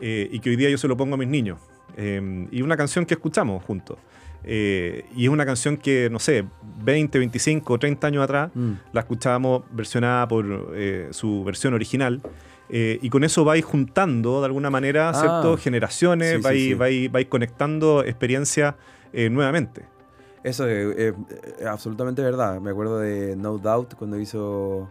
eh, 0.00 0.28
y 0.30 0.40
que 0.40 0.50
hoy 0.50 0.56
día 0.56 0.68
yo 0.68 0.76
se 0.76 0.86
lo 0.88 0.96
pongo 0.96 1.14
a 1.14 1.18
mis 1.18 1.28
niños. 1.28 1.58
eh, 1.96 2.46
y 2.50 2.62
una 2.62 2.76
canción 2.76 3.04
que 3.06 3.14
escuchamos 3.14 3.62
juntos. 3.64 3.98
Eh, 4.44 5.04
y 5.14 5.24
es 5.24 5.28
una 5.30 5.44
canción 5.46 5.76
que, 5.76 6.08
no 6.10 6.18
sé, 6.18 6.44
20, 6.82 7.18
25, 7.18 7.78
30 7.78 8.06
años 8.06 8.24
atrás, 8.24 8.50
Mm. 8.54 8.72
la 8.92 9.00
escuchábamos 9.02 9.62
versionada 9.70 10.26
por 10.26 10.74
su 11.10 11.44
versión 11.44 11.74
original. 11.74 12.20
Eh, 12.74 12.98
y 13.02 13.10
con 13.10 13.22
eso 13.22 13.44
vais 13.44 13.64
juntando 13.64 14.40
de 14.40 14.46
alguna 14.46 14.70
manera, 14.70 15.10
Ah. 15.10 15.14
¿cierto? 15.14 15.56
Generaciones, 15.58 16.36
Sí, 16.36 16.42
vais, 16.42 16.62
sí. 16.62 16.74
vais- 16.74 17.10
vais 17.12 17.26
conectando 17.28 18.02
experiencias 18.02 18.74
eh, 19.12 19.28
nuevamente. 19.30 19.82
Eso 20.42 20.66
es, 20.66 20.96
es- 20.96 21.14
es 21.60 21.66
absolutamente 21.66 22.22
verdad. 22.22 22.60
Me 22.60 22.70
acuerdo 22.70 22.98
de 22.98 23.36
No 23.36 23.58
Doubt 23.58 23.94
cuando 23.94 24.18
hizo 24.18 24.90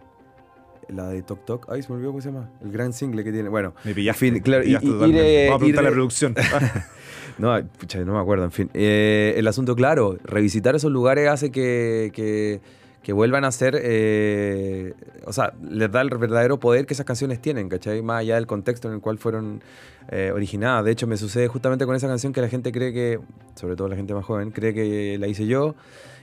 la 0.88 1.08
de 1.08 1.22
Tok 1.22 1.44
Tok. 1.44 1.66
Ay, 1.70 1.82
se 1.82 1.88
me 1.90 1.96
olvidó 1.96 2.10
cómo 2.12 2.20
se 2.22 2.30
llama. 2.30 2.48
El 2.62 2.70
gran 2.72 2.92
single 2.92 3.22
que 3.24 3.32
tiene. 3.32 3.48
Bueno, 3.48 3.74
Me 3.84 3.92
pillaste. 3.94 4.26
En 4.28 4.34
fin, 4.34 4.42
claro, 4.42 4.60
me 4.60 4.66
pillaste 4.66 4.86
y- 4.86 4.88
y- 4.88 4.92
totalmente. 4.92 5.24
ir, 5.32 5.38
eh, 5.46 5.50
Vamos 5.50 5.62
a 5.68 5.70
eh, 5.70 5.82
la 5.82 5.90
producción. 5.90 6.34
no, 7.38 7.62
pucha, 7.78 7.98
no 8.04 8.14
me 8.14 8.20
acuerdo. 8.20 8.44
En 8.44 8.52
fin, 8.52 8.70
Eh, 8.74 9.34
el 9.36 9.46
asunto, 9.48 9.74
claro, 9.76 10.16
revisitar 10.24 10.74
esos 10.76 10.90
lugares 10.92 11.28
hace 11.28 11.50
que, 11.50 12.10
que- 12.14 12.60
que 13.02 13.12
vuelvan 13.12 13.44
a 13.44 13.52
ser. 13.52 13.78
eh, 13.82 14.94
o 15.24 15.32
sea, 15.32 15.52
les 15.62 15.90
da 15.90 16.00
el 16.00 16.10
verdadero 16.10 16.58
poder 16.60 16.86
que 16.86 16.94
esas 16.94 17.06
canciones 17.06 17.40
tienen, 17.40 17.68
¿cachai? 17.68 18.02
Más 18.02 18.20
allá 18.20 18.36
del 18.36 18.46
contexto 18.46 18.88
en 18.88 18.94
el 18.94 19.00
cual 19.00 19.18
fueron 19.18 19.62
eh, 20.10 20.30
originadas. 20.34 20.84
De 20.84 20.92
hecho, 20.92 21.06
me 21.06 21.16
sucede 21.16 21.48
justamente 21.48 21.84
con 21.86 21.94
esa 21.96 22.06
canción 22.08 22.32
que 22.32 22.40
la 22.40 22.48
gente 22.48 22.70
cree 22.72 22.92
que, 22.92 23.18
sobre 23.54 23.76
todo 23.76 23.88
la 23.88 23.96
gente 23.96 24.14
más 24.14 24.24
joven, 24.24 24.50
cree 24.50 24.72
que 24.74 25.16
la 25.18 25.26
hice 25.28 25.46
yo. 25.46 25.74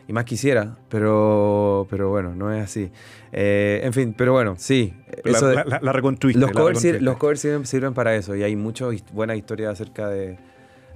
Y 0.08 0.12
más 0.14 0.26
quisiera, 0.26 0.76
pero, 0.90 1.86
pero 1.88 2.10
bueno, 2.10 2.34
no 2.34 2.52
es 2.52 2.64
así. 2.64 2.90
Eh, 3.32 3.82
en 3.84 3.94
fin, 3.94 4.16
pero 4.18 4.34
bueno, 4.34 4.56
sí. 4.58 4.92
la, 5.24 5.32
eso 5.38 5.48
de- 5.50 5.56
la- 5.56 5.66
la- 5.66 5.80
la 5.84 5.92
reconstruiste. 5.94 6.40
los 6.40 6.50
covers, 6.52 6.84
los 7.00 7.40
sirven, 7.40 7.66
sirven 7.68 7.94
para 7.94 8.16
eso 8.16 8.36
y 8.36 8.42
hay 8.42 8.56
muchas 8.56 8.90
buenas 9.14 9.38
historias 9.38 9.72
acerca 9.74 10.08
de, 10.10 10.40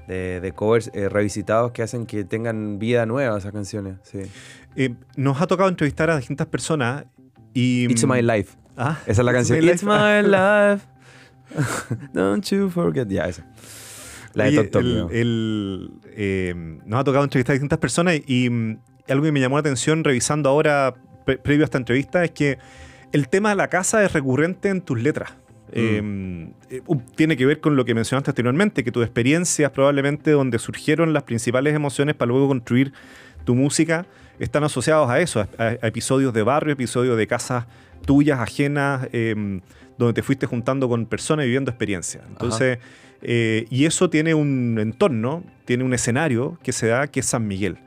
de- 0.07 0.39
de 0.41 0.51
covers 0.51 0.91
eh, 0.93 1.09
revisitados 1.09 1.71
que 1.71 1.81
hacen 1.83 2.05
que 2.05 2.23
tengan 2.23 2.79
vida 2.79 3.05
nueva 3.05 3.37
esas 3.37 3.51
canciones. 3.51 3.95
Sí. 4.03 4.19
Eh, 4.75 4.95
nos 5.15 5.41
ha 5.41 5.47
tocado 5.47 5.69
entrevistar 5.69 6.09
a 6.09 6.17
distintas 6.17 6.47
personas 6.47 7.05
y... 7.53 7.85
It's 7.91 8.05
My 8.07 8.21
Life. 8.21 8.57
Ah, 8.75 8.97
Esa 9.05 9.21
es 9.21 9.25
la 9.25 9.31
It's 9.31 9.49
canción. 9.49 9.59
My 9.59 9.71
It's 9.71 9.83
My 9.83 10.21
Life. 10.29 10.87
Don't 12.13 12.43
you 12.51 12.69
forget. 12.69 13.07
Ya, 13.07 13.25
esa. 13.25 13.45
La 14.33 14.45
de 14.45 14.69
el, 15.11 15.91
eh, 16.15 16.53
nos 16.85 16.99
ha 16.99 17.03
tocado 17.03 17.23
entrevistar 17.23 17.53
a 17.53 17.55
distintas 17.55 17.77
personas 17.77 18.19
y, 18.25 18.49
mm, 18.49 18.79
algo 19.09 19.23
que 19.25 19.31
me 19.31 19.39
llamó 19.39 19.57
la 19.57 19.59
atención 19.59 20.03
revisando 20.03 20.49
ahora, 20.49 20.95
pre- 21.25 21.37
previo 21.37 21.63
a 21.63 21.65
esta 21.65 21.77
entrevista, 21.77 22.23
es 22.23 22.31
que 22.31 22.57
el 23.11 23.29
tema 23.29 23.49
de 23.49 23.55
la 23.57 23.67
casa 23.67 24.03
es 24.03 24.11
recurrente 24.13 24.69
en 24.69 24.81
tus 24.81 24.99
letras. 24.99 25.33
Eh, 25.75 26.51
eh, 26.69 26.81
tiene 27.15 27.35
que 27.35 27.45
ver 27.45 27.59
con 27.59 27.75
lo 27.75 27.83
que 27.83 27.95
mencionaste 27.95 28.31
anteriormente, 28.31 28.83
que 28.83 28.91
tus 28.91 29.03
experiencias 29.03 29.71
probablemente 29.71 30.31
donde 30.31 30.59
surgieron 30.59 31.13
las 31.13 31.23
principales 31.23 31.73
emociones 31.73 32.15
para 32.15 32.29
luego 32.29 32.47
construir 32.47 32.93
tu 33.43 33.55
música 33.55 34.05
están 34.39 34.63
asociados 34.63 35.09
a 35.09 35.19
eso, 35.19 35.47
a, 35.57 35.71
episodios 35.81 36.33
de 36.33 36.43
barrio, 36.43 36.73
episodios 36.73 37.17
de 37.17 37.27
casas 37.27 37.65
tuyas, 38.05 38.39
ajenas, 38.39 39.07
eh, 39.13 39.61
donde 39.97 40.13
te 40.13 40.23
fuiste 40.23 40.45
juntando 40.45 40.89
con 40.89 41.05
personas 41.05 41.45
y 41.45 41.47
viviendo 41.47 41.71
experiencias. 41.71 42.23
Entonces, 42.27 42.79
eh, 43.21 43.65
y 43.69 43.85
eso 43.85 44.09
tiene 44.09 44.33
un 44.33 44.77
entorno, 44.79 45.43
tiene 45.65 45.83
un 45.83 45.93
escenario 45.93 46.57
que 46.61 46.71
se 46.71 46.87
da, 46.87 47.07
que 47.07 47.21
es 47.21 47.25
San 47.25 47.47
Miguel, 47.47 47.77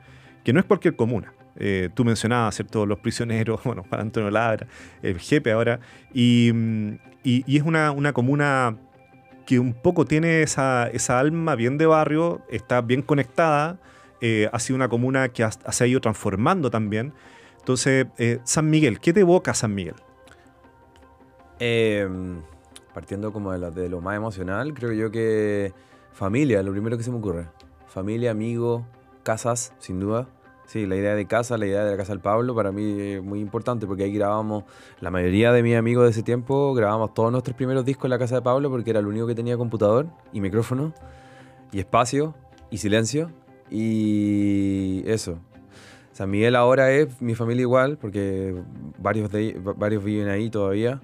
que 0.43 0.53
no 0.53 0.59
es 0.59 0.65
cualquier 0.65 0.95
comuna. 0.95 1.33
Eh, 1.59 1.89
tú 1.93 2.05
mencionabas, 2.05 2.55
¿cierto? 2.55 2.85
Los 2.85 2.99
prisioneros, 2.99 3.61
bueno, 3.65 3.83
para 3.83 4.01
Antonio 4.01 4.31
Labra, 4.31 4.67
el 5.01 5.19
Jepe 5.19 5.51
ahora, 5.51 5.79
y, 6.13 6.51
mm, 6.53 6.97
y- 7.27 7.57
es 7.57 7.63
una, 7.63 7.91
una 7.91 8.13
comuna 8.13 8.77
que 9.45 9.59
un 9.59 9.73
poco 9.73 10.05
tiene 10.05 10.41
esa, 10.41 10.87
esa 10.87 11.19
alma 11.19 11.55
bien 11.55 11.77
de 11.77 11.85
barrio, 11.85 12.41
está 12.49 12.81
bien 12.81 13.01
conectada, 13.01 13.79
eh, 14.21 14.49
ha 14.51 14.59
sido 14.59 14.75
una 14.75 14.89
comuna 14.89 15.29
que 15.29 15.43
ha- 15.43 15.51
se 15.51 15.83
ha 15.83 15.87
ido 15.87 16.01
transformando 16.01 16.69
también. 16.69 17.13
Entonces, 17.59 18.07
eh, 18.17 18.39
San 18.43 18.69
Miguel, 18.69 18.99
¿qué 18.99 19.13
te 19.13 19.21
evoca 19.21 19.53
San 19.53 19.73
Miguel? 19.75 19.95
Eh, 21.59 22.07
partiendo 22.93 23.31
como 23.33 23.51
de 23.51 23.59
lo, 23.59 23.71
de 23.71 23.89
lo 23.89 24.01
más 24.01 24.15
emocional, 24.15 24.73
creo 24.73 24.91
yo 24.93 25.11
que 25.11 25.73
familia, 26.13 26.61
lo 26.63 26.71
primero 26.71 26.97
que 26.97 27.03
se 27.03 27.11
me 27.11 27.17
ocurre. 27.17 27.47
Familia, 27.87 28.31
amigos, 28.31 28.83
casas, 29.23 29.73
sin 29.79 29.99
duda. 29.99 30.27
Sí, 30.67 30.85
la 30.85 30.97
idea 30.97 31.15
de 31.15 31.25
casa, 31.25 31.57
la 31.57 31.65
idea 31.65 31.85
de 31.85 31.91
la 31.91 31.97
casa 31.97 32.11
del 32.11 32.19
Pablo, 32.19 32.53
para 32.53 32.73
mí 32.73 32.99
es 32.99 33.23
muy 33.23 33.39
importante 33.39 33.87
porque 33.87 34.03
ahí 34.03 34.11
grabábamos, 34.11 34.65
la 34.99 35.09
mayoría 35.09 35.53
de 35.53 35.63
mis 35.63 35.77
amigos 35.77 36.03
de 36.03 36.11
ese 36.11 36.23
tiempo, 36.23 36.73
grabábamos 36.73 37.13
todos 37.13 37.31
nuestros 37.31 37.55
primeros 37.55 37.85
discos 37.85 38.03
en 38.03 38.09
la 38.09 38.19
casa 38.19 38.35
de 38.35 38.41
Pablo 38.41 38.69
porque 38.69 38.89
era 38.89 38.99
el 38.99 39.07
único 39.07 39.25
que 39.27 39.33
tenía 39.33 39.55
computador 39.55 40.07
y 40.33 40.41
micrófono 40.41 40.93
y 41.71 41.79
espacio 41.79 42.35
y 42.69 42.79
silencio 42.79 43.31
y 43.71 45.03
eso. 45.05 45.39
San 46.11 46.29
Miguel 46.29 46.53
ahora 46.57 46.91
es 46.91 47.21
mi 47.21 47.33
familia 47.33 47.61
igual 47.61 47.97
porque 47.97 48.53
varios, 48.97 49.31
de, 49.31 49.57
varios 49.77 50.03
viven 50.03 50.27
ahí 50.27 50.49
todavía. 50.49 50.99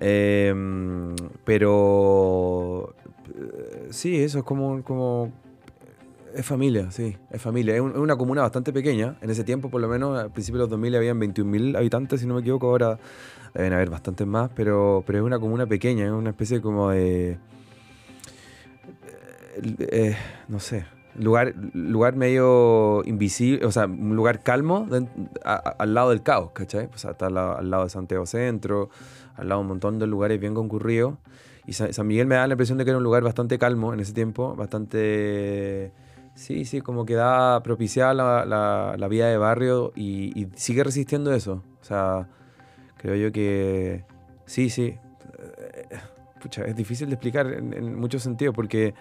Em, 0.00 1.14
pero 1.44 2.92
eh, 3.36 3.86
sí, 3.90 4.20
eso 4.20 4.38
es 4.38 4.44
como, 4.44 4.82
como 4.82 5.30
es 6.36 6.46
familia, 6.46 6.90
sí, 6.90 7.16
es 7.30 7.40
familia. 7.42 7.74
Es, 7.74 7.80
un- 7.80 7.92
es 7.92 7.96
una 7.98 8.16
comuna 8.16 8.42
bastante 8.42 8.72
pequeña. 8.72 9.16
En 9.20 9.30
ese 9.30 9.42
tiempo, 9.44 9.70
por 9.70 9.80
lo 9.80 9.88
menos, 9.88 10.18
al 10.18 10.30
principio 10.30 10.58
de 10.58 10.62
los 10.64 10.70
2000 10.70 10.94
habían 10.96 11.18
21.000 11.20 11.76
habitantes, 11.76 12.20
si 12.20 12.26
no 12.26 12.34
me 12.34 12.40
equivoco. 12.40 12.68
Ahora 12.68 12.98
deben 13.54 13.72
haber 13.72 13.90
bastantes 13.90 14.26
más, 14.26 14.50
pero, 14.54 15.02
pero 15.06 15.18
es 15.18 15.24
una 15.24 15.38
comuna 15.38 15.66
pequeña, 15.66 16.04
es 16.04 16.10
una 16.12 16.30
especie 16.30 16.60
como 16.60 16.90
de. 16.90 17.38
eh, 19.56 19.76
eh, 19.90 20.16
no 20.48 20.60
sé. 20.60 20.84
Lugar, 21.18 21.54
lugar 21.72 22.14
medio 22.14 23.02
invisible, 23.06 23.64
o 23.64 23.72
sea, 23.72 23.86
un 23.86 24.14
lugar 24.14 24.42
calmo 24.42 24.86
den- 24.90 25.08
a- 25.44 25.54
a- 25.54 25.76
al 25.78 25.94
lado 25.94 26.10
del 26.10 26.22
caos, 26.22 26.50
¿cachai? 26.52 26.90
O 26.94 26.98
sea, 26.98 27.12
está 27.12 27.26
al 27.28 27.34
lado, 27.34 27.56
al 27.56 27.70
lado 27.70 27.84
de 27.84 27.90
Santiago 27.90 28.26
Centro, 28.26 28.90
al 29.36 29.48
lado 29.48 29.60
de 29.60 29.62
un 29.62 29.68
montón 29.68 29.98
de 29.98 30.06
lugares 30.06 30.38
bien 30.38 30.52
concurridos. 30.52 31.14
Y 31.66 31.72
Sa- 31.72 31.90
San 31.92 32.06
Miguel 32.06 32.26
me 32.26 32.34
da 32.34 32.46
la 32.46 32.52
impresión 32.52 32.76
de 32.76 32.84
que 32.84 32.90
era 32.90 32.98
un 32.98 33.04
lugar 33.04 33.22
bastante 33.22 33.58
calmo 33.58 33.94
en 33.94 34.00
ese 34.00 34.12
tiempo, 34.12 34.54
bastante... 34.56 35.90
Sí, 36.36 36.64
sí, 36.66 36.80
como 36.82 37.04
que 37.04 37.14
da 37.14 37.60
propiciada 37.62 38.14
la, 38.14 38.44
la- 38.44 38.94
la 38.96 39.08
vida 39.08 39.26
de 39.28 39.38
barrio 39.38 39.92
y, 39.96 40.38
y 40.40 40.48
sigue 40.54 40.84
resistiendo 40.84 41.32
eso. 41.34 41.64
O 41.80 41.84
sea, 41.84 42.28
creo 42.98 43.16
yo 43.16 43.32
que 43.32 44.04
sí, 44.44 44.70
sí. 44.70 44.94
Eh, 45.58 45.88
Pucha, 46.40 46.64
es 46.66 46.76
difícil 46.76 47.08
de 47.08 47.14
explicar 47.14 47.46
en, 47.52 47.72
en 47.72 47.94
muchos 47.98 48.22
sentidos 48.22 48.54
porque... 48.54 48.94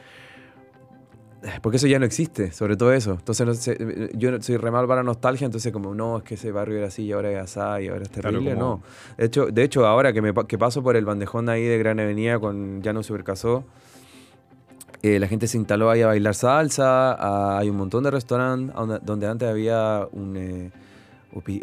Porque 1.61 1.77
eso 1.77 1.85
ya 1.85 1.99
no 1.99 2.05
existe, 2.05 2.51
sobre 2.51 2.75
todo 2.75 2.91
eso. 2.91 3.11
Entonces, 3.19 3.45
no 3.45 3.53
sé, 3.53 4.09
yo 4.15 4.31
soy 4.41 4.57
re 4.57 4.71
mal 4.71 4.87
para 4.87 5.03
nostalgia, 5.03 5.45
entonces 5.45 5.71
como, 5.71 5.93
no, 5.93 6.17
es 6.17 6.23
que 6.23 6.33
ese 6.35 6.51
barrio 6.51 6.77
era 6.79 6.87
así 6.87 7.03
y 7.03 7.11
ahora 7.11 7.29
es 7.31 7.37
asá 7.37 7.79
y 7.81 7.87
ahora 7.87 8.01
es 8.01 8.09
terrible, 8.09 8.55
no. 8.55 8.81
De 9.15 9.25
hecho, 9.25 9.45
de 9.47 9.63
hecho 9.63 9.85
ahora 9.85 10.11
que, 10.11 10.23
me, 10.23 10.33
que 10.33 10.57
paso 10.57 10.81
por 10.81 10.95
el 10.95 11.05
bandejón 11.05 11.47
ahí 11.49 11.63
de 11.63 11.77
Gran 11.77 11.99
Avenida 11.99 12.39
con 12.39 12.81
Llano 12.81 13.03
Supercasó, 13.03 13.63
eh, 15.07 15.19
la 15.19 15.27
gente 15.27 15.47
se 15.47 15.57
instaló 15.57 15.89
ahí 15.91 16.01
a 16.01 16.07
bailar 16.07 16.33
salsa, 16.35 17.57
hay 17.59 17.69
un 17.69 17.77
montón 17.77 18.03
de 18.03 18.11
restaurantes 18.11 18.75
donde, 19.03 19.27
antes 19.27 19.47
había 19.47 20.07
un 20.11 20.35
eh, 20.35 20.71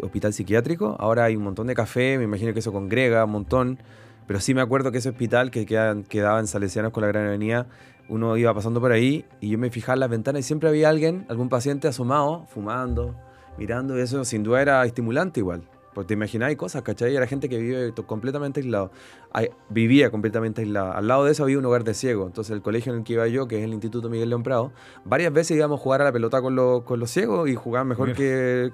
hospital 0.01 0.33
psiquiátrico, 0.33 0.95
ahora 0.99 1.25
hay 1.25 1.35
un 1.35 1.43
montón 1.43 1.67
de 1.67 1.75
café, 1.75 2.17
me 2.17 2.23
imagino 2.23 2.53
que 2.53 2.59
eso 2.59 2.71
congrega 2.71 3.25
un 3.25 3.31
montón, 3.31 3.79
pero 4.27 4.39
sí 4.39 4.53
me 4.53 4.61
acuerdo 4.61 4.91
que 4.91 4.99
ese 4.99 5.09
hospital 5.09 5.51
que 5.51 5.65
queda- 5.65 6.01
quedaba 6.07 6.39
en 6.39 6.47
Salesianos 6.47 6.91
con 6.93 7.01
la 7.01 7.07
Gran 7.07 7.27
Avenida, 7.27 7.67
uno 8.07 8.37
iba 8.37 8.53
pasando 8.53 8.79
por 8.79 8.91
ahí 8.91 9.25
y 9.41 9.49
yo 9.49 9.57
me 9.57 9.69
fijaba 9.69 9.95
en 9.95 9.99
las 10.01 10.09
ventanas 10.09 10.39
y 10.41 10.43
siempre 10.43 10.69
había 10.69 10.89
alguien, 10.89 11.25
algún 11.29 11.49
paciente 11.49 11.87
asomado, 11.87 12.45
fumando, 12.53 13.15
mirando, 13.57 13.97
y 13.97 14.01
eso 14.01 14.23
sin 14.25 14.43
duda 14.43 14.61
era 14.61 14.85
estimulante 14.85 15.39
igual. 15.39 15.63
Porque 15.93 16.07
te 16.09 16.13
imagináis 16.15 16.57
cosas, 16.57 16.81
¿cachai? 16.81 17.15
Era 17.15 17.27
gente 17.27 17.47
que 17.49 17.57
vive 17.57 17.93
completamente 18.07 18.59
aislado. 18.61 18.91
Ay, 19.31 19.49
vivía 19.69 20.09
completamente 20.11 20.61
aislada. 20.61 20.93
Al 20.97 21.07
lado 21.07 21.25
de 21.25 21.31
eso 21.31 21.43
había 21.43 21.59
un 21.59 21.65
hogar 21.65 21.83
de 21.83 21.93
ciegos. 21.93 22.27
Entonces 22.27 22.51
el 22.55 22.61
colegio 22.61 22.91
en 22.93 22.99
el 22.99 23.03
que 23.05 23.13
iba 23.13 23.27
yo, 23.27 23.47
que 23.47 23.59
es 23.59 23.63
el 23.63 23.73
Instituto 23.73 24.09
Miguel 24.09 24.29
León 24.29 24.43
Prado, 24.43 24.71
varias 25.05 25.31
veces 25.31 25.55
íbamos 25.57 25.79
a 25.79 25.83
jugar 25.83 26.01
a 26.01 26.05
la 26.05 26.11
pelota 26.11 26.41
con, 26.41 26.55
los- 26.55 26.83
con 26.83 26.99
los 26.99 27.09
ciegos 27.11 27.47
y 27.49 27.55
jugaban 27.55 27.87
mejor 27.87 28.13
que, 28.13 28.71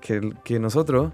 que, 0.00 0.32
que 0.44 0.58
nosotros. 0.58 1.12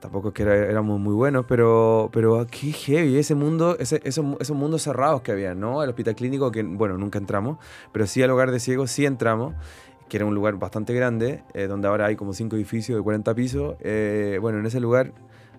Tampoco 0.00 0.28
es 0.28 0.34
que 0.34 0.44
era- 0.44 0.54
éramos 0.56 0.98
muy 0.98 1.12
buenos, 1.12 1.44
pero, 1.46 2.08
pero 2.10 2.46
qué 2.50 2.72
heavy 2.72 3.18
ese 3.18 3.34
mundo, 3.34 3.76
ese, 3.78 4.00
esos, 4.04 4.24
esos 4.40 4.56
mundos 4.56 4.80
cerrados 4.82 5.20
que 5.20 5.30
había, 5.32 5.54
¿no? 5.54 5.82
El 5.82 5.90
hospital 5.90 6.14
clínico, 6.14 6.50
que 6.50 6.62
bueno, 6.62 6.96
nunca 6.96 7.18
entramos, 7.18 7.58
pero 7.92 8.06
sí 8.06 8.22
al 8.22 8.30
hogar 8.30 8.50
de 8.50 8.60
ciegos 8.60 8.90
sí 8.90 9.04
entramos, 9.04 9.52
que 10.10 10.18
era 10.18 10.26
un 10.26 10.34
lugar 10.34 10.56
bastante 10.56 10.92
grande, 10.92 11.42
eh, 11.54 11.68
donde 11.68 11.88
ahora 11.88 12.06
hay 12.06 12.16
como 12.16 12.34
cinco 12.34 12.56
edificios 12.56 12.98
de 12.98 13.02
40 13.02 13.34
pisos. 13.34 13.76
Eh, 13.80 14.38
bueno, 14.42 14.58
en 14.58 14.66
ese 14.66 14.80
lugar 14.80 15.12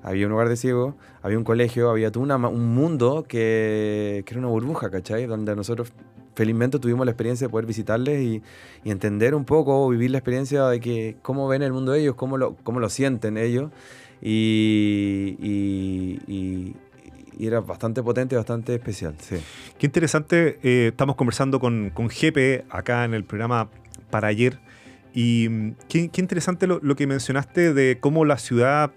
había 0.03 0.27
un 0.27 0.34
hogar 0.34 0.50
de 0.50 0.58
ciegos, 0.58 0.93
había 1.24 1.38
un 1.38 1.43
colegio, 1.43 1.89
había 1.89 2.12
todo 2.12 2.24
una 2.24 2.36
un 2.36 2.75
mundo 2.75 3.24
que, 3.27 4.24
que 4.25 4.34
era 4.34 4.39
una 4.39 4.50
burbuja, 4.50 4.91
¿cachai? 4.91 5.25
Donde 5.25 5.55
nosotros 5.55 5.93
felizmente 6.36 6.79
tuvimos 6.79 7.05
la 7.05 7.12
experiencia 7.12 7.48
de 7.48 7.51
poder 7.51 7.65
visitarles 7.65 8.22
y, 8.22 8.43
entender 8.84 9.36
un 9.36 9.46
poco, 9.46 9.88
vivir 9.89 10.12
la 10.12 10.17
experiencia 10.17 10.65
de 10.67 10.79
que 10.79 11.15
cómo 11.22 11.48
ven 11.48 11.62
el 11.62 11.72
mundo 11.72 11.93
ellos, 11.93 12.15
cómo 12.15 12.38
lo, 12.38 12.55
cómo 12.58 12.79
lo 12.79 12.89
sienten 12.89 13.38
ellos. 13.38 13.72
Y, 14.22 15.38
era 17.39 17.60
bastante 17.60 18.03
potente, 18.03 18.36
bastante 18.36 18.75
especial, 18.75 19.15
sí. 19.20 19.38
Qué 19.79 19.88
interesante, 19.88 20.60
eh, 20.62 20.89
estamos 20.89 21.15
conversando 21.15 21.60
con, 21.60 21.89
con 21.89 22.08
GP 22.08 22.65
acá 22.70 23.03
en 23.03 23.15
el 23.15 23.24
programa 23.24 23.67
para 24.11 24.27
ayer. 24.27 24.59
Y 25.13 25.47
mm, 25.49 25.71
qué, 25.89 26.09
interesante 26.21 26.67
lo, 26.67 26.79
que 26.95 27.07
mencionaste 27.07 27.73
de 27.73 27.97
cómo 27.99 28.23
la 28.25 28.37
ciudad 28.37 28.91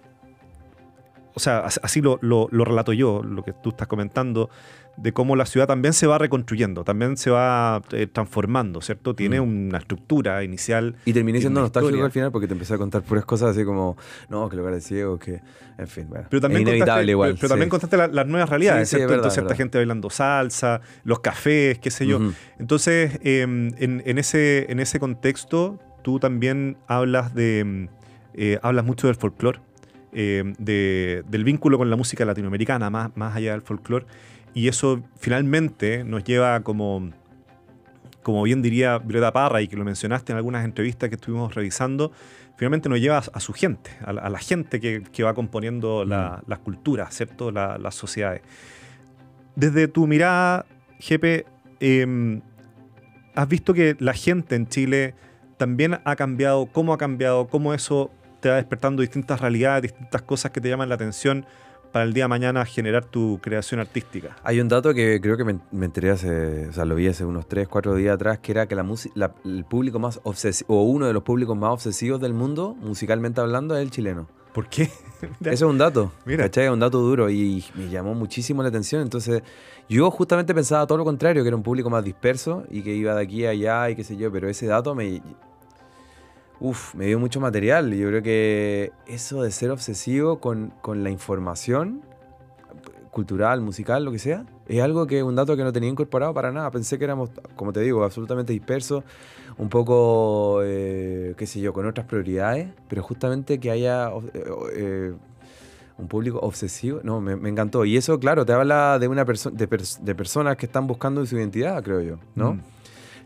o 1.36 1.40
sea, 1.40 1.58
as- 1.60 1.80
así 1.82 2.00
lo, 2.00 2.18
lo- 2.22 2.46
lo 2.52 2.64
relato 2.64 2.92
yo, 2.92 3.22
lo 3.24 3.42
que 3.42 3.52
tú 3.52 3.70
estás 3.70 3.88
comentando, 3.88 4.50
de 4.96 5.12
cómo 5.12 5.34
la 5.36 5.44
ciudad 5.46 5.66
también 5.66 5.92
se 5.92 6.06
va 6.06 6.18
reconstruyendo, 6.18 6.84
también 6.84 7.16
se 7.16 7.30
va 7.30 7.82
eh, 7.92 8.06
transformando, 8.06 8.80
¿cierto? 8.80 9.14
Tiene 9.14 9.40
Mm. 9.40 9.66
una 9.68 9.78
estructura 9.78 10.42
inicial. 10.44 10.94
Y 11.04 11.12
terminé 11.12 11.40
siendo 11.40 11.60
nostálgico 11.60 12.04
al 12.04 12.12
final 12.12 12.30
porque 12.32 12.46
te 12.46 12.52
empecé 12.52 12.74
a 12.74 12.78
contar 12.78 13.02
puras 13.02 13.24
cosas 13.24 13.50
así 13.56 13.64
como, 13.64 13.96
no, 14.28 14.48
que 14.48 14.56
lugar 14.56 14.74
de 14.74 14.80
ciego, 14.80 15.18
que, 15.18 15.40
en 15.78 15.88
fin, 15.88 16.06
bueno. 16.08 16.26
Pero 16.30 16.40
también 16.40 16.62
es 16.62 16.68
inevitable 16.68 16.92
contaste, 16.92 17.10
igual. 17.10 17.30
pero, 17.30 17.38
pero 17.40 17.48
también 17.50 17.68
contaste 17.70 17.96
la- 17.96 18.06
las 18.08 18.26
nuevas 18.26 18.48
realidades, 18.48 18.88
Sí, 18.88 18.92
sí, 18.92 18.96
es 18.96 19.00
¿cierto? 19.00 19.10
verdad, 19.10 19.24
Entonces, 19.24 19.38
es 19.38 19.42
cierta 19.48 19.56
gente 19.56 19.78
bailando 19.78 20.10
salsa, 20.10 20.80
los 21.04 21.20
cafés, 21.20 21.78
qué 21.80 21.90
sé 21.90 22.06
yo. 22.06 22.20
Entonces, 22.58 23.18
eh, 23.22 23.42
en, 23.42 24.02
en 24.06 24.18
ese, 24.18 24.70
en 24.70 24.78
ese 24.80 25.00
contexto, 25.00 25.78
tú 26.02 26.18
también 26.20 26.76
hablas 26.86 27.34
de. 27.34 27.64
mm, 27.64 27.88
eh, 28.36 28.58
hablas 28.62 28.84
mucho 28.84 29.06
del 29.06 29.16
folclore, 29.16 29.60
eh, 30.14 30.54
de- 30.58 31.24
del 31.28 31.44
vínculo 31.44 31.76
con 31.78 31.90
la 31.90 31.96
música 31.96 32.24
latinoamericana, 32.24 32.88
más, 32.90 33.16
más 33.16 33.36
allá 33.36 33.52
del 33.52 33.62
folclore. 33.62 34.06
Y 34.54 34.68
eso 34.68 35.02
finalmente 35.18 36.04
nos 36.04 36.24
lleva 36.24 36.60
como. 36.60 37.10
Como 38.22 38.42
bien 38.44 38.62
diría 38.62 38.98
Violeta 38.98 39.32
Parra, 39.34 39.60
y 39.60 39.68
que 39.68 39.76
lo 39.76 39.84
mencionaste 39.84 40.32
en 40.32 40.38
algunas 40.38 40.64
entrevistas 40.64 41.10
que 41.10 41.16
estuvimos 41.16 41.54
revisando, 41.54 42.10
finalmente 42.56 42.88
nos 42.88 42.98
lleva 42.98 43.18
a, 43.18 43.22
a 43.34 43.40
su 43.40 43.52
gente, 43.52 43.90
a 44.02 44.14
la, 44.14 44.22
a 44.22 44.30
la 44.30 44.38
gente 44.38 44.80
que, 44.80 45.02
que 45.12 45.22
va 45.22 45.34
componiendo 45.34 46.06
la- 46.06 46.42
las 46.46 46.58
culturas, 46.60 47.14
¿cierto? 47.14 47.50
La- 47.50 47.76
las 47.76 47.94
sociedades. 47.94 48.40
Desde 49.56 49.88
tu 49.88 50.06
mirada, 50.06 50.64
GP, 51.00 51.44
em, 51.80 52.40
¿has 53.34 53.46
visto 53.48 53.74
que 53.74 53.94
la 53.98 54.14
gente 54.14 54.54
en 54.56 54.68
Chile 54.68 55.14
también 55.58 55.98
ha 56.04 56.16
cambiado? 56.16 56.64
¿Cómo 56.66 56.94
ha 56.94 56.98
cambiado? 56.98 57.46
¿Cómo 57.48 57.74
eso 57.74 58.10
te 58.44 58.50
va 58.50 58.56
despertando 58.56 59.00
distintas 59.00 59.40
realidades, 59.40 59.90
distintas 59.90 60.20
cosas 60.20 60.50
que 60.50 60.60
te 60.60 60.68
llaman 60.68 60.90
la 60.90 60.96
atención 60.96 61.46
para 61.92 62.04
el 62.04 62.12
día 62.12 62.24
de 62.24 62.28
mañana 62.28 62.66
generar 62.66 63.06
tu 63.06 63.40
creación 63.40 63.80
artística? 63.80 64.36
Hay 64.44 64.60
un 64.60 64.68
dato 64.68 64.92
que 64.92 65.18
creo 65.18 65.38
que 65.38 65.44
me, 65.44 65.60
me 65.72 65.86
enteré 65.86 66.10
hace, 66.10 66.68
o 66.68 66.72
sea, 66.74 66.84
lo 66.84 66.94
vi 66.94 67.08
hace 67.08 67.24
unos 67.24 67.48
3, 67.48 67.66
4 67.66 67.94
días 67.94 68.16
atrás, 68.16 68.40
que 68.40 68.52
era 68.52 68.66
que 68.68 68.74
la 68.74 68.82
música, 68.82 69.32
el 69.46 69.64
público 69.64 69.98
más 69.98 70.20
obsesivo, 70.24 70.78
o 70.78 70.82
uno 70.82 71.06
de 71.06 71.14
los 71.14 71.22
públicos 71.22 71.56
más 71.56 71.70
obsesivos 71.70 72.20
del 72.20 72.34
mundo, 72.34 72.76
musicalmente 72.82 73.40
hablando, 73.40 73.74
es 73.76 73.82
el 73.82 73.90
chileno. 73.90 74.28
¿Por 74.52 74.68
qué? 74.68 74.90
Eso 75.40 75.50
es 75.50 75.62
un 75.62 75.78
dato, 75.78 76.12
Mira. 76.26 76.44
¿cachai? 76.44 76.66
Es 76.66 76.70
un 76.70 76.80
dato 76.80 76.98
duro 76.98 77.30
y 77.30 77.64
me 77.74 77.88
llamó 77.88 78.12
muchísimo 78.12 78.62
la 78.62 78.68
atención. 78.68 79.00
Entonces, 79.00 79.42
yo 79.88 80.10
justamente 80.10 80.54
pensaba 80.54 80.86
todo 80.86 80.98
lo 80.98 81.04
contrario, 81.04 81.42
que 81.42 81.48
era 81.48 81.56
un 81.56 81.62
público 81.62 81.88
más 81.88 82.04
disperso 82.04 82.64
y 82.70 82.82
que 82.82 82.94
iba 82.94 83.14
de 83.14 83.22
aquí 83.22 83.46
a 83.46 83.50
allá 83.50 83.88
y 83.88 83.96
qué 83.96 84.04
sé 84.04 84.18
yo, 84.18 84.30
pero 84.30 84.50
ese 84.50 84.66
dato 84.66 84.94
me... 84.94 85.22
Uf, 86.60 86.94
me 86.94 87.06
dio 87.06 87.18
mucho 87.18 87.40
material 87.40 87.92
yo 87.92 88.08
creo 88.08 88.22
que 88.22 88.92
eso 89.06 89.42
de 89.42 89.50
ser 89.50 89.70
obsesivo 89.70 90.38
con, 90.40 90.72
con 90.80 91.02
la 91.02 91.10
información 91.10 92.02
cultural, 93.10 93.60
musical, 93.60 94.04
lo 94.04 94.10
que 94.12 94.18
sea, 94.18 94.44
es 94.66 94.82
algo 94.82 95.06
que 95.06 95.22
un 95.22 95.36
dato 95.36 95.56
que 95.56 95.62
no 95.62 95.72
tenía 95.72 95.88
incorporado 95.88 96.34
para 96.34 96.50
nada. 96.50 96.70
Pensé 96.72 96.98
que 96.98 97.04
éramos, 97.04 97.30
como 97.54 97.72
te 97.72 97.78
digo, 97.80 98.02
absolutamente 98.02 98.52
dispersos, 98.52 99.04
un 99.56 99.68
poco, 99.68 100.60
eh, 100.64 101.34
qué 101.36 101.46
sé 101.46 101.60
yo, 101.60 101.72
con 101.72 101.86
otras 101.86 102.06
prioridades, 102.08 102.68
pero 102.88 103.02
justamente 103.04 103.60
que 103.60 103.70
haya 103.70 104.08
eh, 104.08 104.44
eh, 104.74 105.12
un 105.96 106.08
público 106.08 106.40
obsesivo, 106.40 107.00
no, 107.04 107.20
me, 107.20 107.36
me 107.36 107.48
encantó. 107.50 107.84
Y 107.84 107.96
eso, 107.96 108.18
claro, 108.18 108.44
te 108.44 108.52
habla 108.52 108.98
de 108.98 109.06
una 109.06 109.24
persona 109.24 109.56
de, 109.56 109.68
pers- 109.70 110.00
de 110.00 110.14
personas 110.16 110.56
que 110.56 110.66
están 110.66 110.88
buscando 110.88 111.24
su 111.24 111.36
identidad, 111.38 111.80
creo 111.84 112.00
yo, 112.00 112.16
¿no? 112.34 112.54
Mm. 112.54 112.60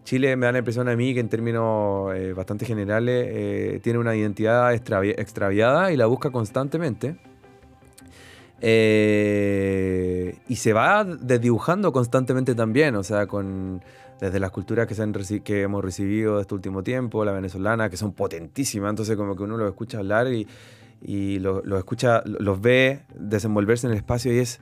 Chile 0.09 0.37
me 0.37 0.47
da 0.47 0.53
la 0.53 0.59
impresión 0.61 0.89
a 0.89 0.97
mí 0.97 1.13
que 1.13 1.21
en 1.21 1.29
términos 1.29 2.15
eh, 2.15 2.33
bastante 2.33 2.65
generales 2.65 3.27
eh, 3.29 3.81
tiene 3.83 3.99
una 3.99 4.17
identidad 4.17 4.73
extravi- 4.73 5.15
extraviada 5.19 5.93
y 5.93 5.99
la 5.99 6.07
busca 6.07 6.31
constantemente. 6.31 7.17
Eh, 8.63 10.39
y 10.49 10.57
se 10.57 10.73
va 10.73 11.05
desdibujando 11.05 11.93
constantemente 11.93 12.55
también, 12.55 12.97
o 12.97 13.03
sea, 13.03 13.27
con, 13.27 13.83
desde 14.19 14.41
las 14.41 14.51
culturas 14.51 14.87
que, 14.87 14.95
se 14.95 15.03
han 15.03 15.13
que 15.13 15.61
hemos 15.61 15.85
recibido 15.85 16.41
este 16.41 16.55
último 16.55 16.83
tiempo, 16.83 17.23
la 17.27 17.33
venezolana, 17.33 17.91
que 17.91 17.99
son 17.99 18.13
potentísimas, 18.15 18.89
entonces 18.89 19.15
como 19.15 19.37
que 19.37 19.43
uno 19.43 19.59
los 19.59 19.69
escucha 19.69 19.99
hablar 19.99 20.33
y, 20.33 20.47
y 21.03 21.39
lo- 21.39 21.63
los 21.67 21.79
escucha, 21.79 22.23
los 22.25 22.63
ve 22.63 23.03
desenvolverse 23.15 23.87
en 23.87 23.93
el 23.93 23.99
espacio 23.99 24.33
y 24.33 24.39
es 24.39 24.59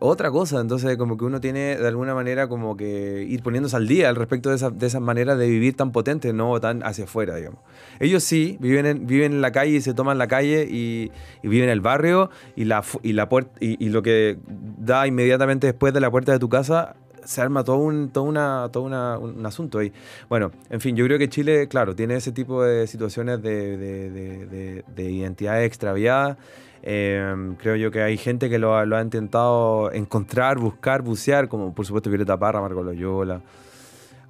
otra 0.00 0.30
cosa, 0.30 0.60
entonces 0.60 0.96
como 0.96 1.16
que 1.16 1.24
uno 1.24 1.40
tiene 1.40 1.76
de 1.76 1.88
alguna 1.88 2.14
manera 2.14 2.48
como 2.48 2.76
que 2.76 3.24
ir 3.28 3.42
poniéndose 3.42 3.76
al 3.76 3.88
día 3.88 4.08
al 4.08 4.16
respecto 4.16 4.50
de 4.50 4.56
esas 4.56 4.78
de 4.78 4.86
esas 4.86 5.00
maneras 5.00 5.38
de 5.38 5.48
vivir 5.48 5.76
tan 5.76 5.92
potentes, 5.92 6.32
no 6.34 6.60
tan 6.60 6.82
hacia 6.82 7.04
afuera, 7.04 7.36
digamos. 7.36 7.60
Ellos 8.00 8.22
sí, 8.22 8.56
viven 8.60 8.86
en, 8.86 9.06
viven 9.06 9.32
en 9.32 9.40
la 9.40 9.52
calle 9.52 9.72
y 9.72 9.80
se 9.80 9.94
toman 9.94 10.18
la 10.18 10.28
calle 10.28 10.66
y, 10.70 11.10
viven 11.42 11.64
en 11.64 11.70
el 11.70 11.80
barrio 11.80 12.30
y, 12.56 12.64
la, 12.64 12.84
y, 13.02 13.12
la 13.12 13.28
y 13.60 13.88
lo 13.88 14.02
que 14.02 14.38
da 14.46 15.06
inmediatamente 15.06 15.66
después 15.66 15.92
de 15.94 16.00
la 16.00 16.10
puerta 16.10 16.32
de 16.32 16.38
tu 16.38 16.48
casa 16.48 16.96
se 17.28 17.42
arma 17.42 17.62
todo 17.62 17.76
un, 17.76 18.08
todo 18.08 18.24
una, 18.24 18.68
todo 18.72 18.84
una- 18.84 19.18
un 19.18 19.44
asunto 19.44 19.78
ahí. 19.80 19.92
Bueno, 20.30 20.50
en 20.70 20.80
fin, 20.80 20.96
yo 20.96 21.04
creo 21.04 21.18
que 21.18 21.28
Chile, 21.28 21.68
claro, 21.68 21.94
tiene 21.94 22.14
ese 22.16 22.32
tipo 22.32 22.62
de 22.64 22.86
situaciones 22.86 23.42
de, 23.42 23.76
de, 23.76 24.10
de- 24.10 24.46
de- 24.46 24.84
de 24.94 25.10
identidades 25.10 25.66
extraviadas. 25.66 26.38
Eh, 26.82 27.54
creo 27.58 27.76
yo 27.76 27.90
que 27.90 28.00
hay 28.02 28.16
gente 28.16 28.48
que 28.48 28.58
lo, 28.58 28.84
lo 28.86 28.96
ha 28.96 29.02
intentado 29.02 29.92
encontrar, 29.92 30.58
buscar, 30.58 31.02
bucear, 31.02 31.48
como 31.48 31.74
por 31.74 31.84
supuesto 31.84 32.08
Violeta 32.08 32.38
Parra, 32.38 32.60
Marco 32.62 32.82
Loyola, 32.82 33.42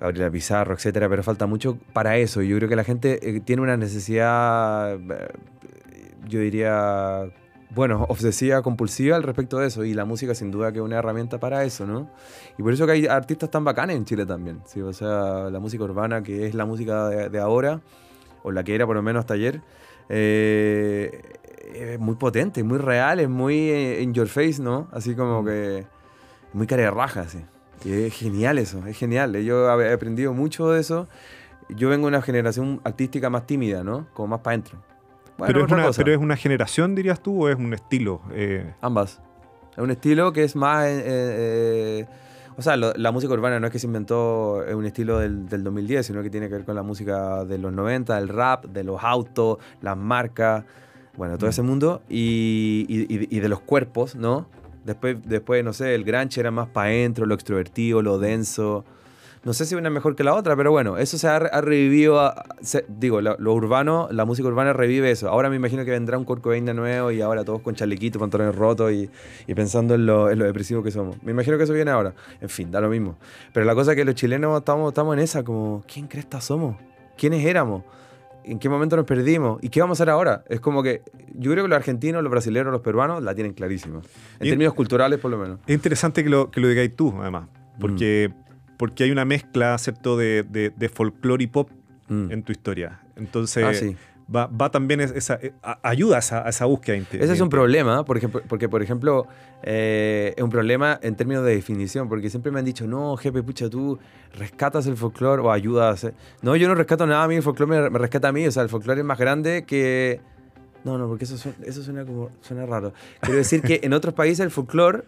Gabriela 0.00 0.30
Pizarro, 0.30 0.74
etcétera, 0.74 1.08
pero 1.08 1.22
falta 1.22 1.46
mucho 1.46 1.78
para 1.92 2.16
eso. 2.16 2.42
Yo 2.42 2.56
creo 2.56 2.68
que 2.68 2.76
la 2.76 2.84
gente 2.84 3.20
eh, 3.36 3.40
tiene 3.40 3.62
una 3.62 3.76
necesidad, 3.76 4.94
eh, 4.94 5.28
yo 6.26 6.40
diría, 6.40 7.30
bueno, 7.70 8.06
obsesiva, 8.08 8.62
compulsiva 8.62 9.16
al 9.16 9.22
respecto 9.22 9.58
de 9.58 9.68
eso, 9.68 9.84
y 9.84 9.94
la 9.94 10.04
música 10.04 10.34
sin 10.34 10.50
duda 10.50 10.72
que 10.72 10.78
es 10.78 10.84
una 10.84 10.98
herramienta 10.98 11.38
para 11.38 11.64
eso, 11.64 11.86
¿no? 11.86 12.10
Y 12.56 12.62
por 12.62 12.72
eso 12.72 12.86
que 12.86 12.92
hay 12.92 13.06
artistas 13.06 13.50
tan 13.50 13.64
bacanes 13.64 13.96
en 13.96 14.04
Chile 14.04 14.26
también, 14.26 14.62
¿sí? 14.66 14.80
O 14.80 14.92
sea, 14.92 15.50
la 15.50 15.60
música 15.60 15.84
urbana, 15.84 16.22
que 16.22 16.46
es 16.46 16.54
la 16.54 16.64
música 16.64 17.08
de, 17.08 17.28
de 17.28 17.38
ahora, 17.38 17.80
o 18.42 18.52
la 18.52 18.64
que 18.64 18.74
era 18.74 18.86
por 18.86 18.96
lo 18.96 19.02
menos 19.02 19.20
hasta 19.20 19.34
ayer, 19.34 19.60
eh, 20.08 21.22
es 21.74 21.98
muy 21.98 22.16
potente, 22.16 22.62
muy 22.62 22.78
real, 22.78 23.20
es 23.20 23.28
muy 23.28 23.56
eh, 23.70 24.02
in 24.02 24.14
your 24.14 24.28
face, 24.28 24.60
¿no? 24.60 24.88
Así 24.92 25.14
como 25.14 25.44
que 25.44 25.86
muy 26.52 26.66
cara 26.66 26.82
de 26.82 26.90
raja, 26.90 27.20
así. 27.22 27.44
Y 27.84 27.92
es 27.92 28.14
genial 28.14 28.58
eso, 28.58 28.84
es 28.86 28.96
genial. 28.96 29.36
Yo 29.42 29.80
he 29.80 29.92
aprendido 29.92 30.32
mucho 30.32 30.70
de 30.70 30.80
eso. 30.80 31.08
Yo 31.68 31.88
vengo 31.88 32.06
de 32.06 32.16
una 32.16 32.22
generación 32.22 32.80
artística 32.84 33.30
más 33.30 33.46
tímida, 33.46 33.84
¿no? 33.84 34.08
Como 34.14 34.28
más 34.28 34.40
para 34.40 34.54
adentro. 34.54 34.78
Bueno, 35.38 35.52
pero, 35.54 35.64
es 35.66 35.72
una, 35.72 35.86
cosa. 35.86 36.02
pero 36.02 36.12
es 36.14 36.20
una 36.20 36.36
generación, 36.36 36.94
dirías 36.94 37.22
tú, 37.22 37.44
o 37.44 37.48
es 37.48 37.56
un 37.56 37.72
estilo. 37.72 38.20
Eh, 38.32 38.74
Ambas. 38.80 39.20
Es 39.72 39.78
un 39.78 39.90
estilo 39.90 40.32
que 40.32 40.42
es 40.44 40.56
más... 40.56 40.86
eh, 40.86 41.02
eh, 41.06 42.06
o 42.56 42.62
sea, 42.62 42.76
lo- 42.76 42.92
la 42.94 43.12
música 43.12 43.32
urbana 43.32 43.60
no 43.60 43.66
es 43.68 43.72
que 43.72 43.78
se 43.78 43.86
inventó 43.86 44.66
en 44.66 44.76
un 44.76 44.84
estilo 44.84 45.20
del, 45.20 45.48
del 45.48 45.62
2010, 45.62 46.04
sino 46.06 46.22
que 46.24 46.30
tiene 46.30 46.48
que 46.48 46.54
ver 46.56 46.64
con 46.64 46.74
la 46.74 46.82
música 46.82 47.44
de 47.44 47.56
los 47.58 47.72
90, 47.72 48.16
del 48.16 48.28
rap, 48.28 48.64
de 48.66 48.82
los 48.82 49.02
autos, 49.04 49.58
las 49.80 49.96
marcas, 49.96 50.64
bueno, 51.16 51.38
todo 51.38 51.46
Mm. 51.46 51.50
ese 51.50 51.62
mundo, 51.62 52.02
y, 52.08 52.84
y- 52.88 53.02
y- 53.14 53.28
y 53.36 53.40
de 53.40 53.48
los 53.48 53.60
cuerpos, 53.60 54.16
¿no? 54.16 54.48
Después, 54.84 55.18
después 55.24 55.62
no 55.64 55.72
sé, 55.72 55.94
el 55.94 56.02
grunge 56.02 56.40
era 56.40 56.50
más 56.50 56.66
para 56.68 56.88
adentro, 56.88 57.26
lo 57.26 57.34
extrovertido, 57.34 58.02
lo 58.02 58.18
denso. 58.18 58.84
No 59.44 59.52
sé 59.52 59.66
si 59.66 59.74
una 59.74 59.88
es 59.88 59.94
mejor 59.94 60.16
que 60.16 60.24
la 60.24 60.34
otra, 60.34 60.56
pero 60.56 60.70
bueno, 60.72 60.98
eso 60.98 61.16
se 61.18 61.28
ha, 61.28 61.38
re- 61.38 61.50
ha 61.52 61.60
revivido, 61.60 62.20
a- 62.20 62.44
se- 62.60 62.84
digo, 62.88 63.20
lo, 63.20 63.36
lo 63.38 63.54
urbano, 63.54 64.08
la 64.10 64.24
música 64.24 64.48
urbana 64.48 64.72
revive 64.72 65.10
eso. 65.10 65.28
Ahora 65.28 65.48
me 65.50 65.56
imagino 65.56 65.84
que 65.84 65.90
vendrá 65.92 66.18
un 66.18 66.24
Kurt 66.24 66.42
Cobain 66.42 66.64
de 66.64 66.74
nuevo 66.74 67.10
y 67.10 67.20
ahora 67.20 67.44
todos 67.44 67.60
con 67.62 67.74
chalequito, 67.74 68.18
pantalones 68.18 68.54
rotos 68.54 68.92
y, 68.92 69.08
y 69.46 69.54
pensando 69.54 69.94
en 69.94 70.06
lo, 70.06 70.30
en 70.30 70.38
lo 70.38 70.44
depresivo 70.44 70.82
que 70.82 70.90
somos. 70.90 71.22
Me 71.22 71.32
imagino 71.32 71.56
que 71.56 71.64
eso 71.64 71.72
viene 71.72 71.90
ahora. 71.90 72.14
En 72.40 72.48
fin, 72.48 72.70
da 72.70 72.80
lo 72.80 72.88
mismo. 72.88 73.16
Pero 73.52 73.64
la 73.66 73.74
cosa 73.74 73.92
es 73.92 73.96
que 73.96 74.04
los 74.04 74.14
chilenos 74.14 74.58
estamos, 74.58 74.88
estamos 74.90 75.14
en 75.14 75.20
esa, 75.20 75.42
como, 75.44 75.82
¿quién 75.92 76.06
cresta 76.08 76.40
somos? 76.40 76.76
¿Quiénes 77.16 77.44
éramos? 77.46 77.84
¿En 78.44 78.58
qué 78.58 78.68
momento 78.68 78.96
nos 78.96 79.04
perdimos? 79.04 79.58
¿Y 79.62 79.68
qué 79.68 79.80
vamos 79.80 79.98
a 80.00 80.02
hacer 80.02 80.10
ahora? 80.10 80.42
Es 80.48 80.60
como 80.60 80.82
que 80.82 81.02
yo 81.34 81.50
creo 81.52 81.64
que 81.64 81.68
los 81.68 81.76
argentinos, 81.76 82.22
los 82.22 82.30
brasileños, 82.30 82.72
los 82.72 82.80
peruanos 82.80 83.22
la 83.22 83.34
tienen 83.34 83.52
clarísima. 83.52 84.00
En 84.40 84.46
Y- 84.46 84.50
términos 84.50 84.72
culturales, 84.74 85.18
por 85.18 85.30
lo 85.30 85.36
menos. 85.38 85.58
Es 85.66 85.74
interesante 85.74 86.24
que 86.24 86.30
lo, 86.30 86.50
que 86.50 86.60
lo 86.60 86.68
digáis 86.68 86.96
tú, 86.96 87.14
además, 87.20 87.48
porque, 87.78 88.32
porque 88.78 89.04
hay 89.04 89.10
una 89.10 89.26
mezcla, 89.26 89.76
¿cierto?, 89.76 90.16
de, 90.16 90.42
de, 90.48 90.70
de 90.70 90.88
folclore 90.88 91.44
y 91.44 91.46
pop 91.48 91.70
Mm. 92.08 92.32
en 92.32 92.42
tu 92.42 92.52
historia. 92.52 93.00
Entonces, 93.16 93.62
Ah, 93.62 93.74
sí. 93.74 93.94
va, 94.34 94.46
va 94.46 94.70
también 94.70 95.00
es- 95.02 95.10
esa, 95.10 95.34
eh, 95.42 95.52
a- 95.62 95.78
ayuda 95.82 96.16
a 96.16 96.18
esa, 96.20 96.46
a 96.46 96.48
esa 96.48 96.64
búsqueda. 96.64 96.96
Ese 96.96 97.32
es 97.34 97.40
un 97.42 97.50
problema, 97.50 98.02
por 98.06 98.16
ejemplo, 98.16 98.40
porque, 98.48 98.66
por 98.66 98.80
ejemplo, 98.82 99.26
eh, 99.62 100.32
es 100.34 100.42
un 100.42 100.48
problema 100.48 100.98
en 101.02 101.16
términos 101.16 101.44
de 101.44 101.54
definición, 101.54 102.08
porque 102.08 102.30
siempre 102.30 102.50
me 102.50 102.60
han 102.60 102.64
dicho, 102.64 102.86
no, 102.86 103.14
jefe, 103.18 103.42
pucha, 103.42 103.68
tú 103.68 103.98
rescatas 104.32 104.86
el 104.86 104.96
folclore 104.96 105.42
o 105.42 105.50
ayudas. 105.52 105.84
a 105.84 105.90
hacer-". 106.08 106.14
No, 106.40 106.56
yo 106.56 106.66
no 106.68 106.74
rescato 106.74 107.06
nada 107.06 107.24
a 107.24 107.28
mí, 107.28 107.34
el 107.36 107.42
folclore 107.42 107.82
me, 107.82 107.90
me 107.90 107.98
rescata 107.98 108.28
a 108.28 108.32
mí, 108.32 108.46
o 108.46 108.50
sea, 108.52 108.62
el 108.62 108.70
folclore 108.70 109.00
es 109.00 109.06
más 109.06 109.18
grande 109.18 109.64
que... 109.66 110.20
No, 110.84 110.96
no, 110.96 111.08
porque 111.08 111.24
eso 111.24 111.36
suena, 111.36 111.58
eso 111.66 111.82
suena 111.82 112.06
como 112.06 112.30
suena 112.40 112.64
raro. 112.64 112.94
Quiero 113.20 113.36
decir 113.36 113.60
que 113.60 113.80
en 113.82 113.92
otros 113.92 114.14
países 114.14 114.40
el 114.40 114.50
folclore 114.50 115.02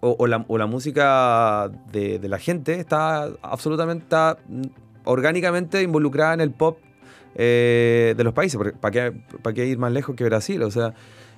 o, 0.00 0.26
la, 0.26 0.44
o 0.48 0.58
la 0.58 0.66
música 0.66 1.70
de, 1.92 2.20
la 2.22 2.38
gente 2.38 2.78
está 2.78 3.30
absolutamente, 3.42 4.04
está 4.04 4.38
orgánicamente 5.04 5.82
involucrada 5.82 6.34
en 6.34 6.40
el 6.40 6.50
pop 6.50 6.78
eh, 7.34 8.14
de 8.16 8.24
los 8.24 8.32
países. 8.32 8.60
¿Para 8.80 8.92
qué, 8.92 9.20
¿Para 9.42 9.54
qué 9.54 9.66
ir 9.66 9.78
más 9.78 9.92
lejos 9.92 10.14
que 10.16 10.24
Brasil? 10.24 10.62
O 10.62 10.70
sea, 10.70 10.94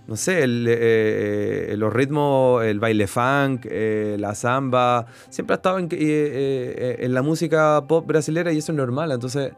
no 0.07 0.16
sé, 0.16 0.42
el, 0.42 0.66
eh, 0.68 1.73
eh, 1.73 1.77
los 1.77 1.92
ritmos, 1.92 2.64
el 2.64 2.81
baile 2.81 3.07
funk, 3.07 3.66
la 3.71 4.35
samba, 4.35 5.07
siempre 5.29 5.55
ha 5.55 5.57
estado 5.57 5.79
en, 5.79 5.88
en, 5.90 7.14
la 7.14 7.23
música 7.23 7.85
pop 7.87 8.07
brasilera 8.07 8.53
y 8.53 8.59
eso 8.59 8.73
es 8.73 8.77
normal. 8.77 9.12
Entonces, 9.12 9.53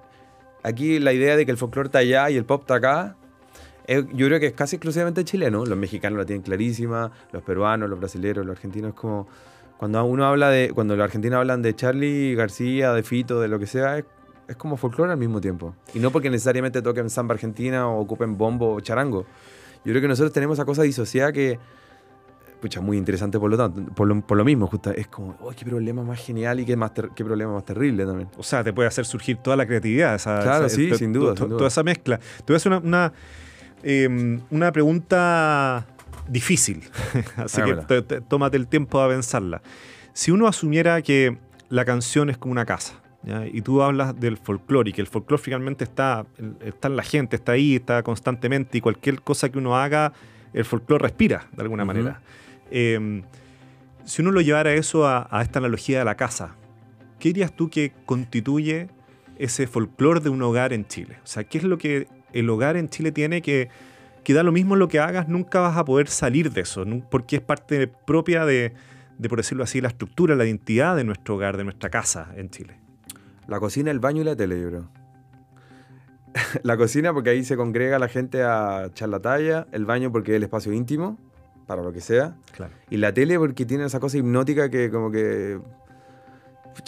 aquí 0.62 0.98
la 0.98 1.12
idea 1.12 1.36
de 1.36 1.46
que 1.46 1.52
el 1.52 1.58
folclore 1.58 1.86
está 1.86 2.00
allá 2.00 2.30
y 2.30 2.36
el 2.36 2.44
pop 2.44 2.62
está 2.62 2.76
acá, 2.76 3.16
yo 4.12 4.26
creo 4.26 4.40
que 4.40 4.46
es 4.46 4.52
casi 4.52 4.76
exclusivamente 4.76 5.24
chileno. 5.24 5.64
Los 5.66 5.76
mexicanos 5.76 6.18
la 6.18 6.24
tienen 6.24 6.42
clarísima, 6.42 7.10
los 7.32 7.42
peruanos, 7.42 7.90
los 7.90 7.98
brasileños, 7.98 8.46
los 8.46 8.56
argentinos, 8.56 8.90
es 8.90 8.94
como... 8.94 9.26
Cuando 9.78 10.04
uno 10.04 10.26
habla 10.26 10.50
de, 10.50 10.72
cuando 10.74 10.94
los 10.94 11.02
argentinos 11.02 11.38
hablan 11.38 11.62
de 11.62 11.74
Charlie 11.74 12.34
García, 12.34 12.92
de 12.92 13.02
Fito, 13.02 13.40
de 13.40 13.48
lo 13.48 13.58
que 13.58 13.66
sea, 13.66 13.96
es, 13.96 14.04
es 14.46 14.56
como 14.56 14.76
folclore 14.76 15.12
al 15.12 15.18
mismo 15.18 15.40
tiempo. 15.40 15.74
Y 15.94 16.00
no 16.00 16.10
porque 16.10 16.28
necesariamente 16.28 16.82
toquen 16.82 17.08
samba 17.08 17.34
argentina 17.34 17.88
o 17.88 18.00
ocupen 18.00 18.36
bombo 18.36 18.74
o 18.74 18.80
charango. 18.80 19.24
Yo 19.84 19.92
creo 19.92 20.02
que 20.02 20.08
nosotros 20.08 20.32
tenemos 20.32 20.58
esa 20.58 20.66
cosa 20.66 20.82
disociada 20.82 21.32
que, 21.32 21.58
pucha, 22.60 22.80
muy 22.80 22.98
interesante 22.98 23.38
por 23.38 23.50
lo 23.50 23.56
tanto, 23.56 23.92
por 23.94 24.36
lo, 24.36 24.44
mismo, 24.44 24.66
justo, 24.66 24.90
es 24.90 25.06
como, 25.06 25.36
oh, 25.40 25.52
qué 25.56 25.64
problema 25.64 26.02
más 26.02 26.20
genial 26.20 26.60
y 26.60 26.66
qué, 26.66 26.76
más 26.76 26.92
qué 27.14 27.24
problema 27.24 27.54
más 27.54 27.64
terrible 27.64 28.04
también. 28.04 28.28
O 28.36 28.42
sea, 28.42 28.62
te 28.62 28.72
puede 28.72 28.88
hacer 28.88 29.06
surgir 29.06 29.38
toda 29.38 29.56
la 29.56 29.66
creatividad, 29.66 30.14
esa, 30.14 30.40
claro, 30.42 30.68
sí, 30.68 30.94
sin, 30.94 31.12
duda, 31.12 31.34
Toda 31.34 31.68
esa 31.68 31.82
mezcla. 31.82 32.18
Te 32.18 32.44
voy 32.48 32.54
a 32.54 32.56
hacer 32.58 32.72
una, 32.72 32.80
una, 32.80 33.12
em, 33.82 34.40
una 34.50 34.72
pregunta 34.72 35.86
difícil, 36.28 36.82
así 37.36 37.60
que 37.62 38.20
tómate 38.28 38.56
el 38.56 38.66
tiempo 38.66 39.00
a 39.00 39.08
pensarla. 39.08 39.62
Si 40.12 40.30
uno 40.30 40.46
asumiera 40.46 41.02
que 41.02 41.38
la 41.68 41.84
canción 41.84 42.30
es 42.30 42.38
como 42.38 42.52
una 42.52 42.66
casa, 42.66 43.00
y 43.52 43.60
tú 43.60 43.82
hablas 43.82 44.18
del 44.18 44.38
folclore 44.38 44.90
y 44.90 44.92
que 44.94 45.02
el 45.02 45.06
folclore 45.06 45.42
finalmente 45.42 45.84
está, 45.84 46.24
está 46.64 46.88
en 46.88 46.96
la 46.96 47.02
gente, 47.02 47.36
está 47.36 47.52
ahí, 47.52 47.76
está 47.76 48.02
constantemente 48.02 48.78
y 48.78 48.80
cualquier 48.80 49.20
cosa 49.20 49.50
que 49.50 49.58
uno 49.58 49.76
haga, 49.76 50.12
el 50.54 50.64
folclore 50.64 51.02
respira 51.02 51.46
de 51.52 51.62
alguna 51.62 51.84
manera. 51.84 52.22
Em, 52.70 53.22
si 54.04 54.22
uno 54.22 54.30
lo 54.30 54.40
llevara 54.40 54.72
eso 54.72 55.06
a, 55.06 55.28
esta 55.42 55.58
analogía 55.58 55.98
de 55.98 56.04
la 56.04 56.16
casa, 56.16 56.56
¿qué 57.18 57.28
dirías 57.28 57.54
tú 57.54 57.68
que 57.68 57.92
constituye 58.06 58.88
ese 59.38 59.66
folclore 59.66 60.20
de 60.20 60.30
un 60.30 60.40
hogar 60.42 60.72
en 60.72 60.86
Chile? 60.86 61.18
O 61.22 61.26
sea, 61.26 61.44
¿qué 61.44 61.58
es 61.58 61.64
lo 61.64 61.76
que 61.76 62.08
el 62.32 62.48
hogar 62.50 62.76
en 62.76 62.88
Chile 62.88 63.12
tiene 63.12 63.42
que, 63.42 63.68
que 64.24 64.34
da 64.34 64.42
lo 64.42 64.52
mismo 64.52 64.76
lo 64.76 64.88
que 64.88 65.00
hagas, 65.00 65.28
nunca 65.28 65.60
vas 65.60 65.76
a 65.76 65.84
poder 65.84 66.08
salir 66.08 66.52
de 66.52 66.62
eso, 66.62 66.84
porque 67.10 67.36
es 67.36 67.42
parte 67.42 67.86
propia 67.88 68.44
de, 68.44 68.72
de, 69.18 69.28
por 69.28 69.38
decirlo 69.38 69.64
así, 69.64 69.80
la 69.80 69.88
estructura, 69.88 70.34
la 70.34 70.44
identidad 70.44 70.96
de 70.96 71.04
nuestro 71.04 71.36
hogar, 71.36 71.56
de 71.56 71.64
nuestra 71.64 71.90
casa 71.90 72.32
en 72.36 72.50
Chile? 72.50 72.78
La 73.46 73.60
cocina, 73.60 73.90
el 73.90 74.00
baño 74.00 74.22
y 74.22 74.24
la 74.24 74.36
tele, 74.36 74.60
yo 74.60 74.68
creo. 74.68 75.00
la 76.62 76.76
cocina 76.76 77.12
porque 77.12 77.30
ahí 77.30 77.44
se 77.44 77.56
congrega 77.56 77.98
la 77.98 78.08
gente 78.08 78.42
a 78.42 78.86
echar 78.86 79.08
la 79.08 79.20
talla, 79.20 79.66
el 79.72 79.84
baño 79.84 80.12
porque 80.12 80.32
es 80.32 80.36
el 80.36 80.44
espacio 80.44 80.72
íntimo, 80.72 81.18
para 81.66 81.82
lo 81.82 81.92
que 81.92 82.00
sea. 82.00 82.36
Claro. 82.56 82.72
Y 82.90 82.96
la 82.96 83.12
tele 83.12 83.38
porque 83.38 83.64
tiene 83.64 83.84
esa 83.84 84.00
cosa 84.00 84.18
hipnótica 84.18 84.70
que 84.70 84.90
como 84.90 85.10
que... 85.10 85.60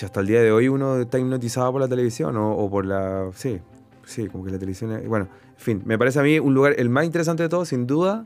hasta 0.03 0.21
el 0.21 0.27
día 0.27 0.43
de 0.43 0.53
hoy 0.53 0.69
uno 0.69 1.01
está 1.01 1.19
hipnotizado 1.19 1.71
por 1.73 1.81
la 1.81 1.89
televisión 1.89 2.37
o, 2.37 2.69
por 2.71 2.85
la... 2.87 3.31
Sí, 3.35 3.61
sí, 4.05 4.29
como 4.29 4.45
que 4.45 4.51
la 4.51 4.59
televisión... 4.59 4.93
Es, 4.93 5.09
bueno, 5.09 5.29
en 5.51 5.65
fin, 5.65 5.83
me 5.85 5.99
parece 5.99 6.21
a 6.21 6.23
mí 6.23 6.39
un 6.39 6.55
lugar, 6.55 6.75
el 6.79 6.89
más 6.89 7.05
interesante 7.05 7.43
de 7.43 7.49
todo, 7.49 7.65
sin 7.65 7.87
duda, 7.87 8.25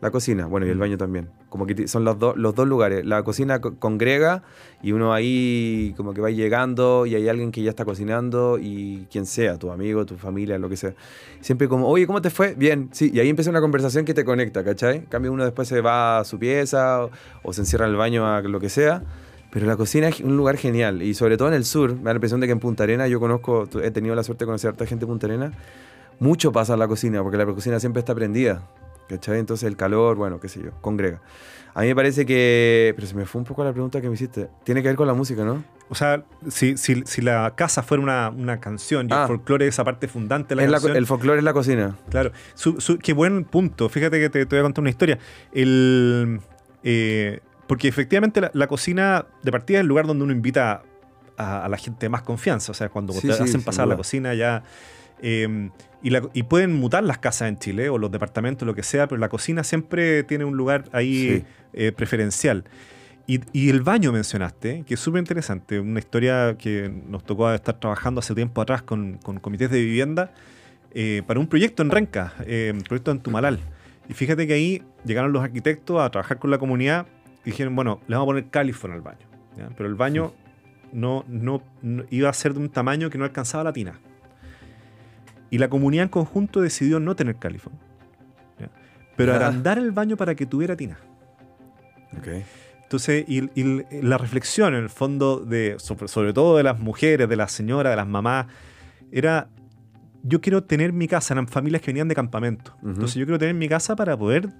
la 0.00 0.10
cocina, 0.10 0.46
bueno, 0.46 0.66
y 0.66 0.70
el 0.70 0.76
mm. 0.76 0.80
baño 0.80 0.98
también. 0.98 1.28
Como 1.48 1.66
que 1.66 1.88
son 1.88 2.04
los, 2.04 2.16
los 2.36 2.54
dos 2.54 2.68
lugares. 2.68 3.04
La 3.04 3.22
cocina 3.22 3.60
congrega 3.60 4.42
y 4.82 4.92
uno 4.92 5.12
ahí 5.12 5.94
como 5.96 6.14
que 6.14 6.20
va 6.20 6.30
llegando 6.30 7.06
y 7.06 7.14
hay 7.14 7.28
alguien 7.28 7.50
que 7.50 7.62
ya 7.62 7.70
está 7.70 7.84
cocinando 7.84 8.58
y 8.60 9.06
quien 9.10 9.26
sea, 9.26 9.58
tu 9.58 9.70
amigo, 9.70 10.06
tu 10.06 10.16
familia, 10.16 10.58
lo 10.58 10.68
que 10.68 10.76
sea. 10.76 10.94
Siempre 11.40 11.68
como, 11.68 11.88
oye, 11.88 12.06
¿cómo 12.06 12.20
te 12.22 12.30
fue? 12.30 12.54
Bien, 12.54 12.90
sí. 12.92 13.10
Y 13.12 13.20
ahí 13.20 13.28
empieza 13.28 13.50
una 13.50 13.60
conversación 13.60 14.04
que 14.04 14.14
te 14.14 14.24
conecta, 14.24 14.62
¿cachai? 14.62 15.06
cambio, 15.06 15.32
uno 15.32 15.44
después 15.44 15.66
se 15.66 15.80
va 15.80 16.20
a 16.20 16.24
su 16.24 16.38
pieza 16.38 17.08
o, 17.42 17.52
se 17.52 17.62
encierra 17.62 17.86
en 17.86 17.92
el 17.92 17.96
baño 17.96 18.26
a 18.26 18.42
lo 18.42 18.60
que 18.60 18.68
sea. 18.68 19.02
Pero 19.50 19.66
la 19.66 19.76
cocina 19.76 20.08
es 20.08 20.20
un 20.20 20.36
lugar 20.36 20.56
genial 20.56 21.02
y 21.02 21.14
sobre 21.14 21.36
todo 21.36 21.48
en 21.48 21.54
el 21.54 21.64
sur, 21.64 21.94
me 21.94 22.04
da 22.04 22.10
la 22.12 22.16
impresión 22.16 22.40
de 22.40 22.46
que 22.46 22.52
en 22.52 22.60
Punta 22.60 22.84
Arena, 22.84 23.08
yo 23.08 23.18
conozco, 23.18 23.68
he 23.82 23.90
tenido 23.90 24.14
la 24.14 24.22
suerte 24.22 24.44
de 24.44 24.46
conocer 24.46 24.68
a 24.68 24.70
harta 24.72 24.86
gente 24.86 25.06
de 25.06 25.08
Punta 25.08 25.26
Arena, 25.26 25.52
mucho 26.18 26.52
pasa 26.52 26.74
en 26.74 26.80
la 26.80 26.88
cocina, 26.88 27.22
porque 27.22 27.38
la 27.38 27.46
cocina 27.46 27.80
siempre 27.80 28.00
está 28.00 28.14
prendida. 28.14 28.62
¿Cachai? 29.08 29.38
Entonces 29.38 29.66
el 29.66 29.76
calor, 29.76 30.16
bueno, 30.16 30.38
qué 30.38 30.50
sé 30.50 30.60
yo, 30.62 30.72
congrega. 30.82 31.22
A 31.74 31.82
mí 31.82 31.86
me 31.86 31.94
parece 31.94 32.26
que. 32.26 32.92
Pero 32.96 33.06
se 33.06 33.14
me 33.14 33.24
fue 33.24 33.38
un 33.38 33.44
poco 33.44 33.64
la 33.64 33.72
pregunta 33.72 34.00
que 34.00 34.08
me 34.08 34.14
hiciste. 34.14 34.48
Tiene 34.64 34.82
que 34.82 34.88
ver 34.88 34.96
con 34.96 35.06
la 35.06 35.14
música, 35.14 35.44
¿no? 35.44 35.62
O 35.88 35.94
sea, 35.94 36.24
si, 36.48 36.76
si, 36.76 37.02
si 37.06 37.22
la 37.22 37.54
casa 37.56 37.82
fuera 37.82 38.02
una, 38.02 38.30
una 38.30 38.60
canción 38.60 39.08
y 39.08 39.12
el 39.12 39.18
ah. 39.18 39.26
folclore 39.26 39.66
es 39.66 39.74
esa 39.74 39.84
parte 39.84 40.08
fundante 40.08 40.54
de 40.54 40.66
la 40.66 40.72
canción. 40.72 40.96
el 40.96 41.06
folclore 41.06 41.38
es 41.38 41.44
la 41.44 41.52
cocina. 41.52 41.96
Claro. 42.10 42.32
qué 43.02 43.12
buen 43.12 43.44
punto. 43.44 43.88
Fíjate 43.88 44.18
que 44.20 44.28
te, 44.28 44.44
voy 44.44 44.58
a 44.58 44.62
contar 44.62 44.82
una 44.82 44.90
historia. 44.90 45.18
El, 45.52 46.40
eh, 46.82 47.40
porque 47.68 47.86
efectivamente 47.86 48.40
la, 48.52 48.66
cocina 48.66 49.26
de 49.42 49.52
partida 49.52 49.78
es 49.78 49.82
el 49.82 49.86
lugar 49.86 50.06
donde 50.06 50.24
uno 50.24 50.32
invita 50.32 50.82
a, 51.36 51.68
la 51.68 51.76
gente 51.76 52.08
más 52.08 52.22
confianza. 52.22 52.72
O 52.72 52.74
sea, 52.74 52.88
cuando 52.88 53.12
te 53.12 53.30
hacen 53.30 53.62
pasar 53.62 53.86
la 53.86 53.96
cocina 53.96 54.34
ya. 54.34 54.64
Eh, 55.20 55.70
y, 56.02 56.42
pueden 56.44 56.74
mutar 56.74 57.02
las 57.02 57.18
casas 57.18 57.48
en 57.48 57.58
Chile 57.58 57.88
o 57.88 57.98
los 57.98 58.10
departamentos, 58.10 58.66
lo 58.66 58.74
que 58.74 58.82
sea, 58.82 59.08
pero 59.08 59.20
la 59.20 59.28
cocina 59.28 59.64
siempre 59.64 60.22
tiene 60.22 60.44
un 60.44 60.56
lugar 60.56 60.84
ahí 60.92 61.44
eh, 61.72 61.92
preferencial. 61.92 62.64
Y, 63.26 63.68
el 63.68 63.82
baño 63.82 64.10
mencionaste, 64.10 64.84
que 64.86 64.94
es 64.94 65.00
súper 65.00 65.18
interesante, 65.18 65.78
una 65.80 65.98
historia 65.98 66.56
que 66.58 66.90
nos 67.08 67.24
tocó 67.24 67.52
estar 67.52 67.78
trabajando 67.78 68.20
hace 68.20 68.34
tiempo 68.34 68.62
atrás 68.62 68.80
con, 68.80 69.18
comités 69.18 69.70
de 69.70 69.80
vivienda 69.80 70.32
eh, 70.92 71.22
para 71.26 71.38
un 71.38 71.46
proyecto 71.46 71.82
en 71.82 71.90
Renca, 71.90 72.32
eh, 72.46 72.72
un 72.74 72.80
proyecto 72.80 73.10
en 73.10 73.20
Tumalal. 73.20 73.58
Y 74.08 74.14
fíjate 74.14 74.46
que 74.46 74.54
ahí 74.54 74.82
llegaron 75.04 75.30
los 75.32 75.42
arquitectos 75.42 76.00
a 76.00 76.10
trabajar 76.10 76.38
con 76.38 76.50
la 76.50 76.56
comunidad 76.56 77.06
dijeron, 77.50 77.74
bueno, 77.74 78.00
le 78.06 78.16
vamos 78.16 78.26
a 78.26 78.30
poner 78.30 78.50
califón 78.50 78.92
al 78.92 79.00
baño. 79.00 79.26
Pero 79.76 79.88
el 79.88 79.94
baño 79.94 80.32
no, 80.92 81.24
no, 81.28 81.62
iba 82.10 82.28
a 82.28 82.32
ser 82.32 82.54
de 82.54 82.60
un 82.60 82.68
tamaño 82.68 83.10
que 83.10 83.18
no 83.18 83.24
alcanzaba 83.24 83.64
la 83.64 83.72
tina. 83.72 83.98
Y 85.50 85.58
la 85.58 85.68
comunidad 85.68 86.04
en 86.04 86.08
conjunto 86.10 86.60
decidió 86.60 87.00
no 87.00 87.16
tener 87.16 87.36
califón. 87.36 87.72
Pero 89.16 89.34
agrandar 89.34 89.78
el 89.78 89.90
baño 89.90 90.16
para 90.16 90.36
que 90.36 90.46
tuviera 90.46 90.76
tina. 90.76 90.98
Entonces, 92.82 93.24
y, 93.26 93.50
la 94.00 94.16
reflexión 94.16 94.74
en 94.74 94.84
el 94.84 94.90
fondo, 94.90 95.40
de, 95.40 95.76
sobre, 95.78 96.32
todo 96.32 96.56
de 96.56 96.62
las 96.62 96.78
mujeres, 96.78 97.28
de 97.28 97.36
las 97.36 97.50
señoras, 97.50 97.92
de 97.92 97.96
las 97.96 98.06
mamás, 98.06 98.46
era, 99.10 99.48
yo 100.22 100.40
quiero 100.40 100.62
tener 100.62 100.92
mi 100.92 101.08
casa, 101.08 101.34
eran 101.34 101.48
familias 101.48 101.82
que 101.82 101.88
venían 101.88 102.08
de 102.08 102.14
campamento. 102.14 102.76
Entonces 102.82 103.16
yo 103.16 103.26
quiero 103.26 103.38
tener 103.38 103.54
mi 103.54 103.68
casa 103.68 103.96
para 103.96 104.16
poder 104.16 104.50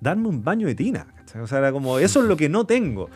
darme 0.00 0.28
un 0.28 0.42
baño 0.42 0.66
de 0.66 0.74
tina. 0.74 1.06
O 1.40 1.46
sea, 1.46 1.58
era 1.58 1.72
como, 1.72 1.98
eso 1.98 2.20
es 2.20 2.26
lo 2.26 2.36
que 2.36 2.48
no 2.48 2.64
tengo. 2.66 3.08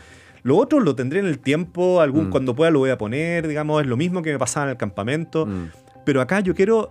Lo 0.42 0.56
otro 0.58 0.80
lo 0.80 0.94
tendré 0.94 1.20
en 1.20 1.26
el 1.26 1.38
tiempo, 1.38 2.00
algún, 2.00 2.28
mm. 2.28 2.30
cuando 2.30 2.54
pueda 2.54 2.70
lo 2.70 2.80
voy 2.80 2.90
a 2.90 2.98
poner, 2.98 3.48
digamos, 3.48 3.80
es 3.82 3.88
lo 3.88 3.96
mismo 3.96 4.22
que 4.22 4.32
me 4.32 4.38
pasaba 4.38 4.66
en 4.66 4.70
el 4.72 4.76
campamento. 4.76 5.46
Mm. 5.46 5.70
Pero 6.04 6.20
acá 6.20 6.40
yo 6.40 6.54
quiero 6.54 6.90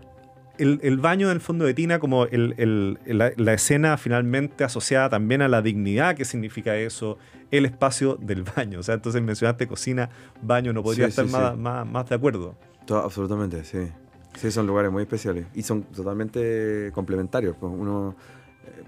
el, 0.57 0.97
baño 0.97 1.27
en 1.27 1.33
el 1.33 1.41
fondo 1.41 1.65
de 1.65 1.73
Tina 1.73 1.99
como 1.99 2.27
la, 2.31 3.53
escena 3.53 3.97
finalmente 3.97 4.63
asociada 4.63 5.09
también 5.09 5.41
a 5.41 5.47
la 5.47 5.61
dignidad 5.61 6.15
que 6.15 6.25
significa 6.25 6.75
eso, 6.75 7.17
el 7.51 7.65
espacio 7.65 8.17
del 8.19 8.43
baño. 8.55 8.79
O 8.79 8.83
sea, 8.83 8.95
entonces 8.95 9.21
mencionaste 9.21 9.67
cocina, 9.67 10.09
baño, 10.41 10.73
no 10.73 10.83
podría 10.83 11.07
estar 11.07 11.25
más, 11.27 11.57
Más, 11.57 12.09
de 12.09 12.15
acuerdo. 12.15 12.55
absolutamente, 12.89 13.63
sí. 13.63 13.87
Sí, 14.35 14.49
son 14.49 14.65
lugares 14.65 14.91
muy 14.91 15.03
especiales 15.03 15.45
y 15.53 15.61
son 15.61 15.83
totalmente 15.83 16.89
complementarios. 16.93 17.55
Pues 17.59 17.71
uno, 17.75 18.15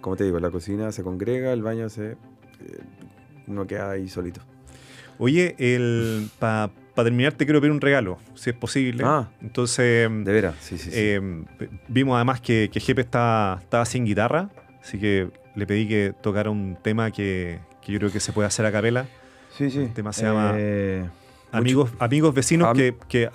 como 0.05 0.15
te 0.15 0.23
digo, 0.23 0.39
la 0.39 0.51
cocina 0.51 0.91
se 0.91 1.01
congrega, 1.01 1.51
el 1.51 1.63
baño 1.63 1.89
se... 1.89 2.11
Eh, 2.11 2.15
uno 3.47 3.65
queda 3.65 3.89
ahí 3.89 4.07
solito. 4.07 4.39
Oye, 5.17 5.55
el 5.57 6.29
para 6.37 6.69
terminar 6.95 7.33
te 7.33 7.45
quiero 7.45 7.59
pedir 7.59 7.71
un 7.71 7.81
regalo, 7.81 8.19
si 8.35 8.51
es 8.51 8.55
posible. 8.55 9.03
Ah, 9.03 9.31
entonces. 9.41 10.07
De 10.07 10.31
veras, 10.31 10.57
sí, 10.59 10.77
sí. 10.77 10.91
Eh, 10.93 11.43
vimos 11.87 12.17
además 12.17 12.39
que, 12.39 12.69
que 12.71 12.79
Jepe 12.79 13.01
estaba, 13.01 13.57
estaba 13.63 13.83
sin 13.85 14.05
guitarra, 14.05 14.51
así 14.79 14.99
que 14.99 15.31
le 15.55 15.65
pedí 15.65 15.87
que 15.87 16.13
tocara 16.21 16.51
un 16.51 16.77
tema 16.83 17.09
que, 17.09 17.57
yo 17.87 17.97
creo 17.97 18.11
que 18.11 18.19
se 18.19 18.31
puede 18.31 18.45
hacer 18.45 18.63
a 18.67 18.71
capela. 18.71 19.07
Sí, 19.57 19.71
sí. 19.71 19.79
El 19.79 19.93
tema 19.93 20.13
se 20.13 20.25
llama 20.25 20.53
eh, 20.55 21.09
Amigos, 21.51 21.89
amigos 21.97 22.31
Vecinos, 22.31 22.77
que, 23.07 23.27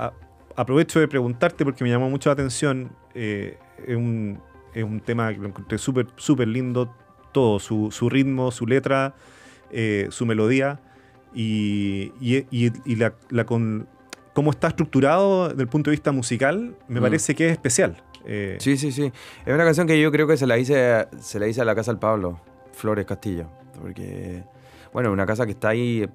aprovecho 0.54 1.00
de 1.00 1.08
preguntarte 1.08 1.64
porque 1.64 1.82
me 1.82 1.90
llamó 1.90 2.08
mucho 2.08 2.28
la 2.28 2.34
atención. 2.34 2.92
Eh, 3.12 3.58
un, 3.88 4.38
es, 4.74 4.84
un, 4.84 5.00
tema 5.00 5.32
que 5.32 5.40
lo 5.40 5.48
encontré 5.48 5.78
súper, 5.78 6.06
súper 6.16 6.48
lindo, 6.48 6.94
todo, 7.32 7.58
su, 7.58 7.90
su 7.90 8.08
ritmo, 8.08 8.50
su 8.50 8.66
letra, 8.66 9.14
su 10.10 10.26
melodía 10.26 10.80
y, 11.34 12.12
y, 12.20 12.96
la, 12.96 13.44
con 13.44 13.88
cómo 14.32 14.50
está 14.50 14.68
estructurado 14.68 15.48
desde 15.48 15.62
el 15.62 15.68
punto 15.68 15.90
de 15.90 15.96
vista 15.96 16.12
musical, 16.12 16.76
me 16.88 17.00
mm. 17.00 17.02
parece 17.02 17.34
que 17.34 17.46
es 17.46 17.52
especial. 17.52 18.02
Eh, 18.24 18.56
sí, 18.60 18.76
sí, 18.76 18.92
sí. 18.92 19.12
Es 19.46 19.54
una 19.54 19.64
canción 19.64 19.86
que 19.86 20.00
yo 20.00 20.10
creo 20.12 20.26
que 20.26 20.36
se 20.36 20.46
la 20.46 20.58
hice, 20.58 21.06
se 21.20 21.38
la 21.38 21.48
hice 21.48 21.60
a 21.60 21.64
la 21.64 21.74
casa 21.74 21.90
del 21.90 21.98
Pablo, 21.98 22.40
Flores 22.72 23.06
Castillo. 23.06 23.46
Porque, 23.80 24.42
Bueno, 24.92 25.12
una 25.12 25.26
casa 25.26 25.46
que 25.46 25.52
está 25.52 25.70
ahí, 25.70 26.02
eh, 26.02 26.08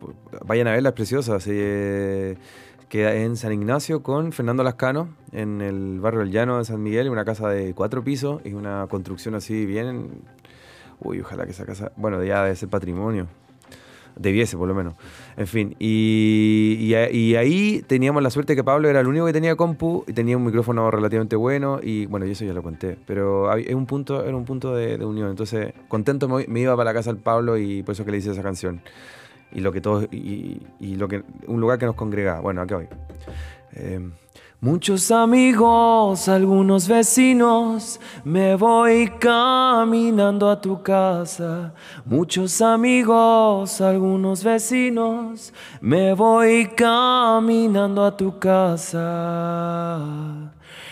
vayan 0.46 0.68
a 0.68 0.72
verla, 0.72 0.90
es 0.90 0.96
preciosa. 0.96 1.40
Se, 1.40 2.38
queda 2.90 3.14
en 3.16 3.36
San 3.36 3.52
Ignacio 3.52 4.04
con 4.04 4.32
Fernando 4.32 4.64
Lascano, 4.64 5.10
en 5.32 5.62
el 5.62 6.00
barrio 6.00 6.22
del 6.22 6.32
Llano 6.32 6.58
de 6.58 6.66
San 6.66 6.82
Miguel, 6.82 7.10
una 7.10 7.26
casa 7.26 7.50
de 7.50 7.74
cuatro 7.74 8.04
pisos 8.04 8.42
y 8.46 8.54
una 8.54 8.88
construcción 8.88 9.36
así 9.36 9.66
bien... 9.66 10.10
Uy, 11.02 11.20
ojalá 11.20 11.46
que 11.46 11.52
esa 11.52 11.66
casa, 11.66 11.92
bueno, 11.98 12.24
ya 12.24 12.44
debe 12.44 12.56
ser 12.56 12.70
patrimonio. 12.70 13.28
Debiese, 14.16 14.56
por 14.56 14.68
lo 14.70 14.74
menos. 14.74 14.94
En 15.36 15.46
fin, 15.46 15.76
y, 15.78 16.78
y, 16.80 17.36
ahí 17.36 17.84
teníamos 17.86 18.24
la 18.24 18.30
suerte 18.30 18.56
que 18.56 18.64
Pablo 18.64 18.88
era 18.88 19.02
el 19.02 19.08
único 19.08 19.26
que 19.26 19.34
tenía 19.34 19.58
compu 19.58 20.06
y 20.08 20.14
tenía 20.14 20.38
un 20.38 20.46
micrófono 20.46 20.90
relativamente 20.90 21.36
bueno 21.36 21.82
y 21.84 22.06
bueno, 22.06 22.26
y 22.26 22.32
eso 22.32 22.46
ya 22.46 22.54
lo 22.54 22.64
conté. 22.64 22.98
Pero 23.06 23.54
es 23.58 23.76
un 23.76 23.86
punto, 23.86 24.24
era 24.24 24.38
un 24.38 24.46
punto 24.46 24.74
de, 24.74 25.04
unión. 25.04 25.30
Entonces, 25.32 25.74
contento 25.90 26.30
me, 26.30 26.46
me, 26.48 26.62
iba 26.62 26.78
para 26.78 26.92
la 26.92 26.94
casa 26.94 27.12
del 27.12 27.22
Pablo 27.22 27.58
y 27.58 27.84
por 27.84 27.92
eso 27.92 28.06
que 28.06 28.12
le 28.12 28.18
hice 28.20 28.32
esa 28.32 28.42
canción 28.42 28.82
y 29.52 29.62
lo 29.62 29.72
que 29.72 29.82
todos 29.82 30.08
y, 30.12 30.60
lo 30.96 31.08
que 31.08 31.24
un 31.48 31.62
lugar 31.62 31.80
que 31.80 31.86
nos 31.86 31.96
congrega. 31.96 32.40
Bueno, 32.40 32.62
aquí 32.62 32.74
voy. 32.74 32.88
Eh, 33.74 34.00
muchos 34.62 35.12
amigos, 35.12 36.28
algunos 36.28 36.88
vecinos, 36.88 38.00
me 38.24 38.56
voy 38.56 39.12
caminando 39.20 40.50
a 40.50 40.60
tu 40.60 40.82
casa. 40.82 41.74
Muchos 42.06 42.62
amigos, 42.62 43.82
algunos 43.82 44.44
vecinos, 44.44 45.54
me 45.82 46.14
voy 46.14 46.68
caminando 46.76 48.04
a 48.04 48.16
tu 48.16 48.40
casa. 48.40 50.00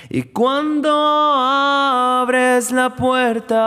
Y 0.09 0.23
cuando 0.23 0.91
abres 0.91 2.71
la 2.71 2.95
puerta, 2.95 3.63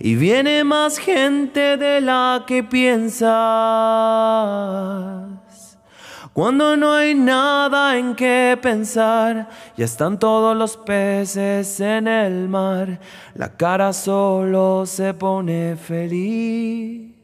y 0.00 0.14
viene 0.14 0.64
más 0.64 0.98
gente 0.98 1.76
de 1.76 2.00
la 2.00 2.44
que 2.46 2.62
piensas. 2.62 3.28
Cuando 6.32 6.76
no 6.76 6.92
hay 6.92 7.14
nada 7.16 7.98
en 7.98 8.14
qué 8.14 8.56
pensar, 8.62 9.48
ya 9.76 9.84
están 9.84 10.20
todos 10.20 10.56
los 10.56 10.76
peces 10.76 11.80
en 11.80 12.06
el 12.06 12.48
mar, 12.48 13.00
la 13.34 13.56
cara 13.56 13.92
solo 13.92 14.86
se 14.86 15.14
pone 15.14 15.74
feliz. 15.76 17.17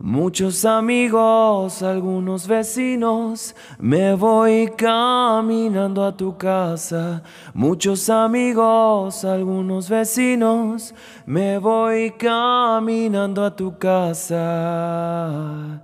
Muchos 0.00 0.64
amigos, 0.64 1.80
algunos 1.80 2.48
vecinos, 2.48 3.54
me 3.78 4.14
voy 4.14 4.72
caminando 4.76 6.04
a 6.04 6.16
tu 6.16 6.36
casa. 6.36 7.22
Muchos 7.54 8.10
amigos, 8.10 9.24
algunos 9.24 9.88
vecinos, 9.88 10.92
me 11.26 11.58
voy 11.58 12.10
caminando 12.18 13.44
a 13.44 13.54
tu 13.54 13.78
casa. 13.78 15.80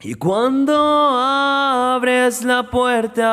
Y 0.00 0.14
cuando 0.14 0.74
abres 0.74 2.42
la 2.42 2.70
puerta, 2.70 3.26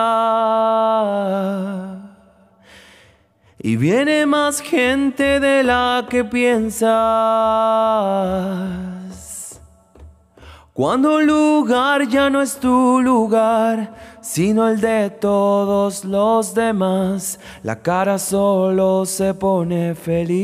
y 3.59 3.77
viene 3.77 4.25
más 4.25 4.59
gente 4.59 5.39
de 5.39 5.63
la 5.63 6.05
que 6.09 6.25
piensas. 6.25 6.87
Cuando 10.77 11.19
el 11.19 11.25
lugar 11.25 12.07
ya 12.07 12.29
no 12.29 12.39
es 12.39 12.55
tu 12.57 13.01
lugar, 13.01 13.95
sino 14.21 14.69
el 14.69 14.79
de 14.79 15.09
todos 15.09 16.05
los 16.05 16.53
demás, 16.53 17.39
la 17.63 17.81
cara 17.81 18.19
solo 18.19 19.03
se 19.07 19.33
pone 19.33 19.95
feliz. 19.95 20.37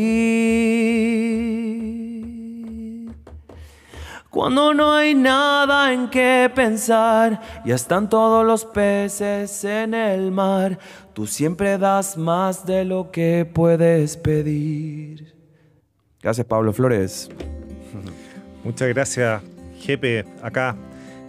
Cuando 4.32 4.74
no 4.74 4.94
hay 4.94 5.14
nada 5.14 5.94
en 5.94 6.10
qué 6.10 6.52
pensar, 6.56 7.40
ya 7.64 7.76
están 7.76 8.10
todos 8.10 8.44
los 8.44 8.66
peces 8.66 9.64
en 9.64 9.94
el 9.94 10.32
mar, 10.32 10.80
tú 11.14 11.28
siempre 11.28 11.78
das 11.78 12.18
más 12.18 12.66
de 12.66 12.86
lo 12.86 13.12
que 13.12 13.46
puedes 13.46 14.18
pedir. 14.18 15.36
Gracias 16.24 16.48
Pablo 16.48 16.74
Flores. 16.74 17.30
Muchas 18.64 18.88
gracias 18.88 19.53
Jepe 19.84 20.26
acá 20.42 20.76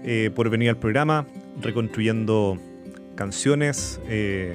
eh, 0.04 0.30
por 0.34 0.48
venir 0.48 0.68
al 0.68 0.76
programa, 0.76 1.26
reconstruyendo 1.60 2.56
canciones, 3.16 4.00
eh, 4.08 4.54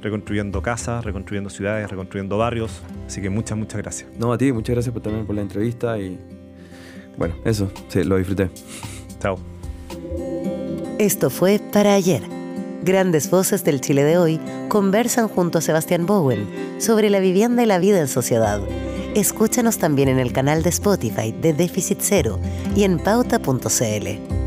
reconstruyendo 0.00 0.62
casas, 0.62 1.04
reconstruyendo 1.04 1.50
ciudades, 1.50 1.90
reconstruyendo 1.90 2.38
barrios. 2.38 2.82
Así 3.06 3.20
que 3.20 3.30
muchas, 3.30 3.58
muchas 3.58 3.80
gracias. 3.80 4.10
No, 4.18 4.32
a 4.32 4.38
ti, 4.38 4.52
muchas 4.52 4.74
gracias 4.74 4.92
por, 4.92 5.02
también 5.02 5.26
por 5.26 5.34
la 5.34 5.42
entrevista 5.42 5.98
y 5.98 6.18
bueno, 7.16 7.34
eso, 7.44 7.70
sí, 7.88 8.04
lo 8.04 8.16
disfruté. 8.16 8.48
Chao. 9.20 9.38
Esto 10.98 11.30
fue 11.30 11.60
para 11.72 11.94
ayer. 11.94 12.22
Grandes 12.84 13.30
voces 13.30 13.64
del 13.64 13.80
Chile 13.80 14.02
de 14.04 14.18
hoy 14.18 14.40
conversan 14.68 15.28
junto 15.28 15.58
a 15.58 15.60
Sebastián 15.60 16.06
Bowen 16.06 16.46
sobre 16.78 17.10
la 17.10 17.20
vivienda 17.20 17.62
y 17.62 17.66
la 17.66 17.78
vida 17.78 18.00
en 18.00 18.08
sociedad 18.08 18.60
Escúchanos 19.14 19.76
también 19.76 20.08
en 20.08 20.18
el 20.18 20.32
canal 20.32 20.62
de 20.62 20.70
Spotify 20.70 21.32
de 21.32 21.52
Déficit 21.52 21.98
Cero 22.00 22.40
y 22.74 22.84
en 22.84 22.98
pauta.cl. 22.98 24.41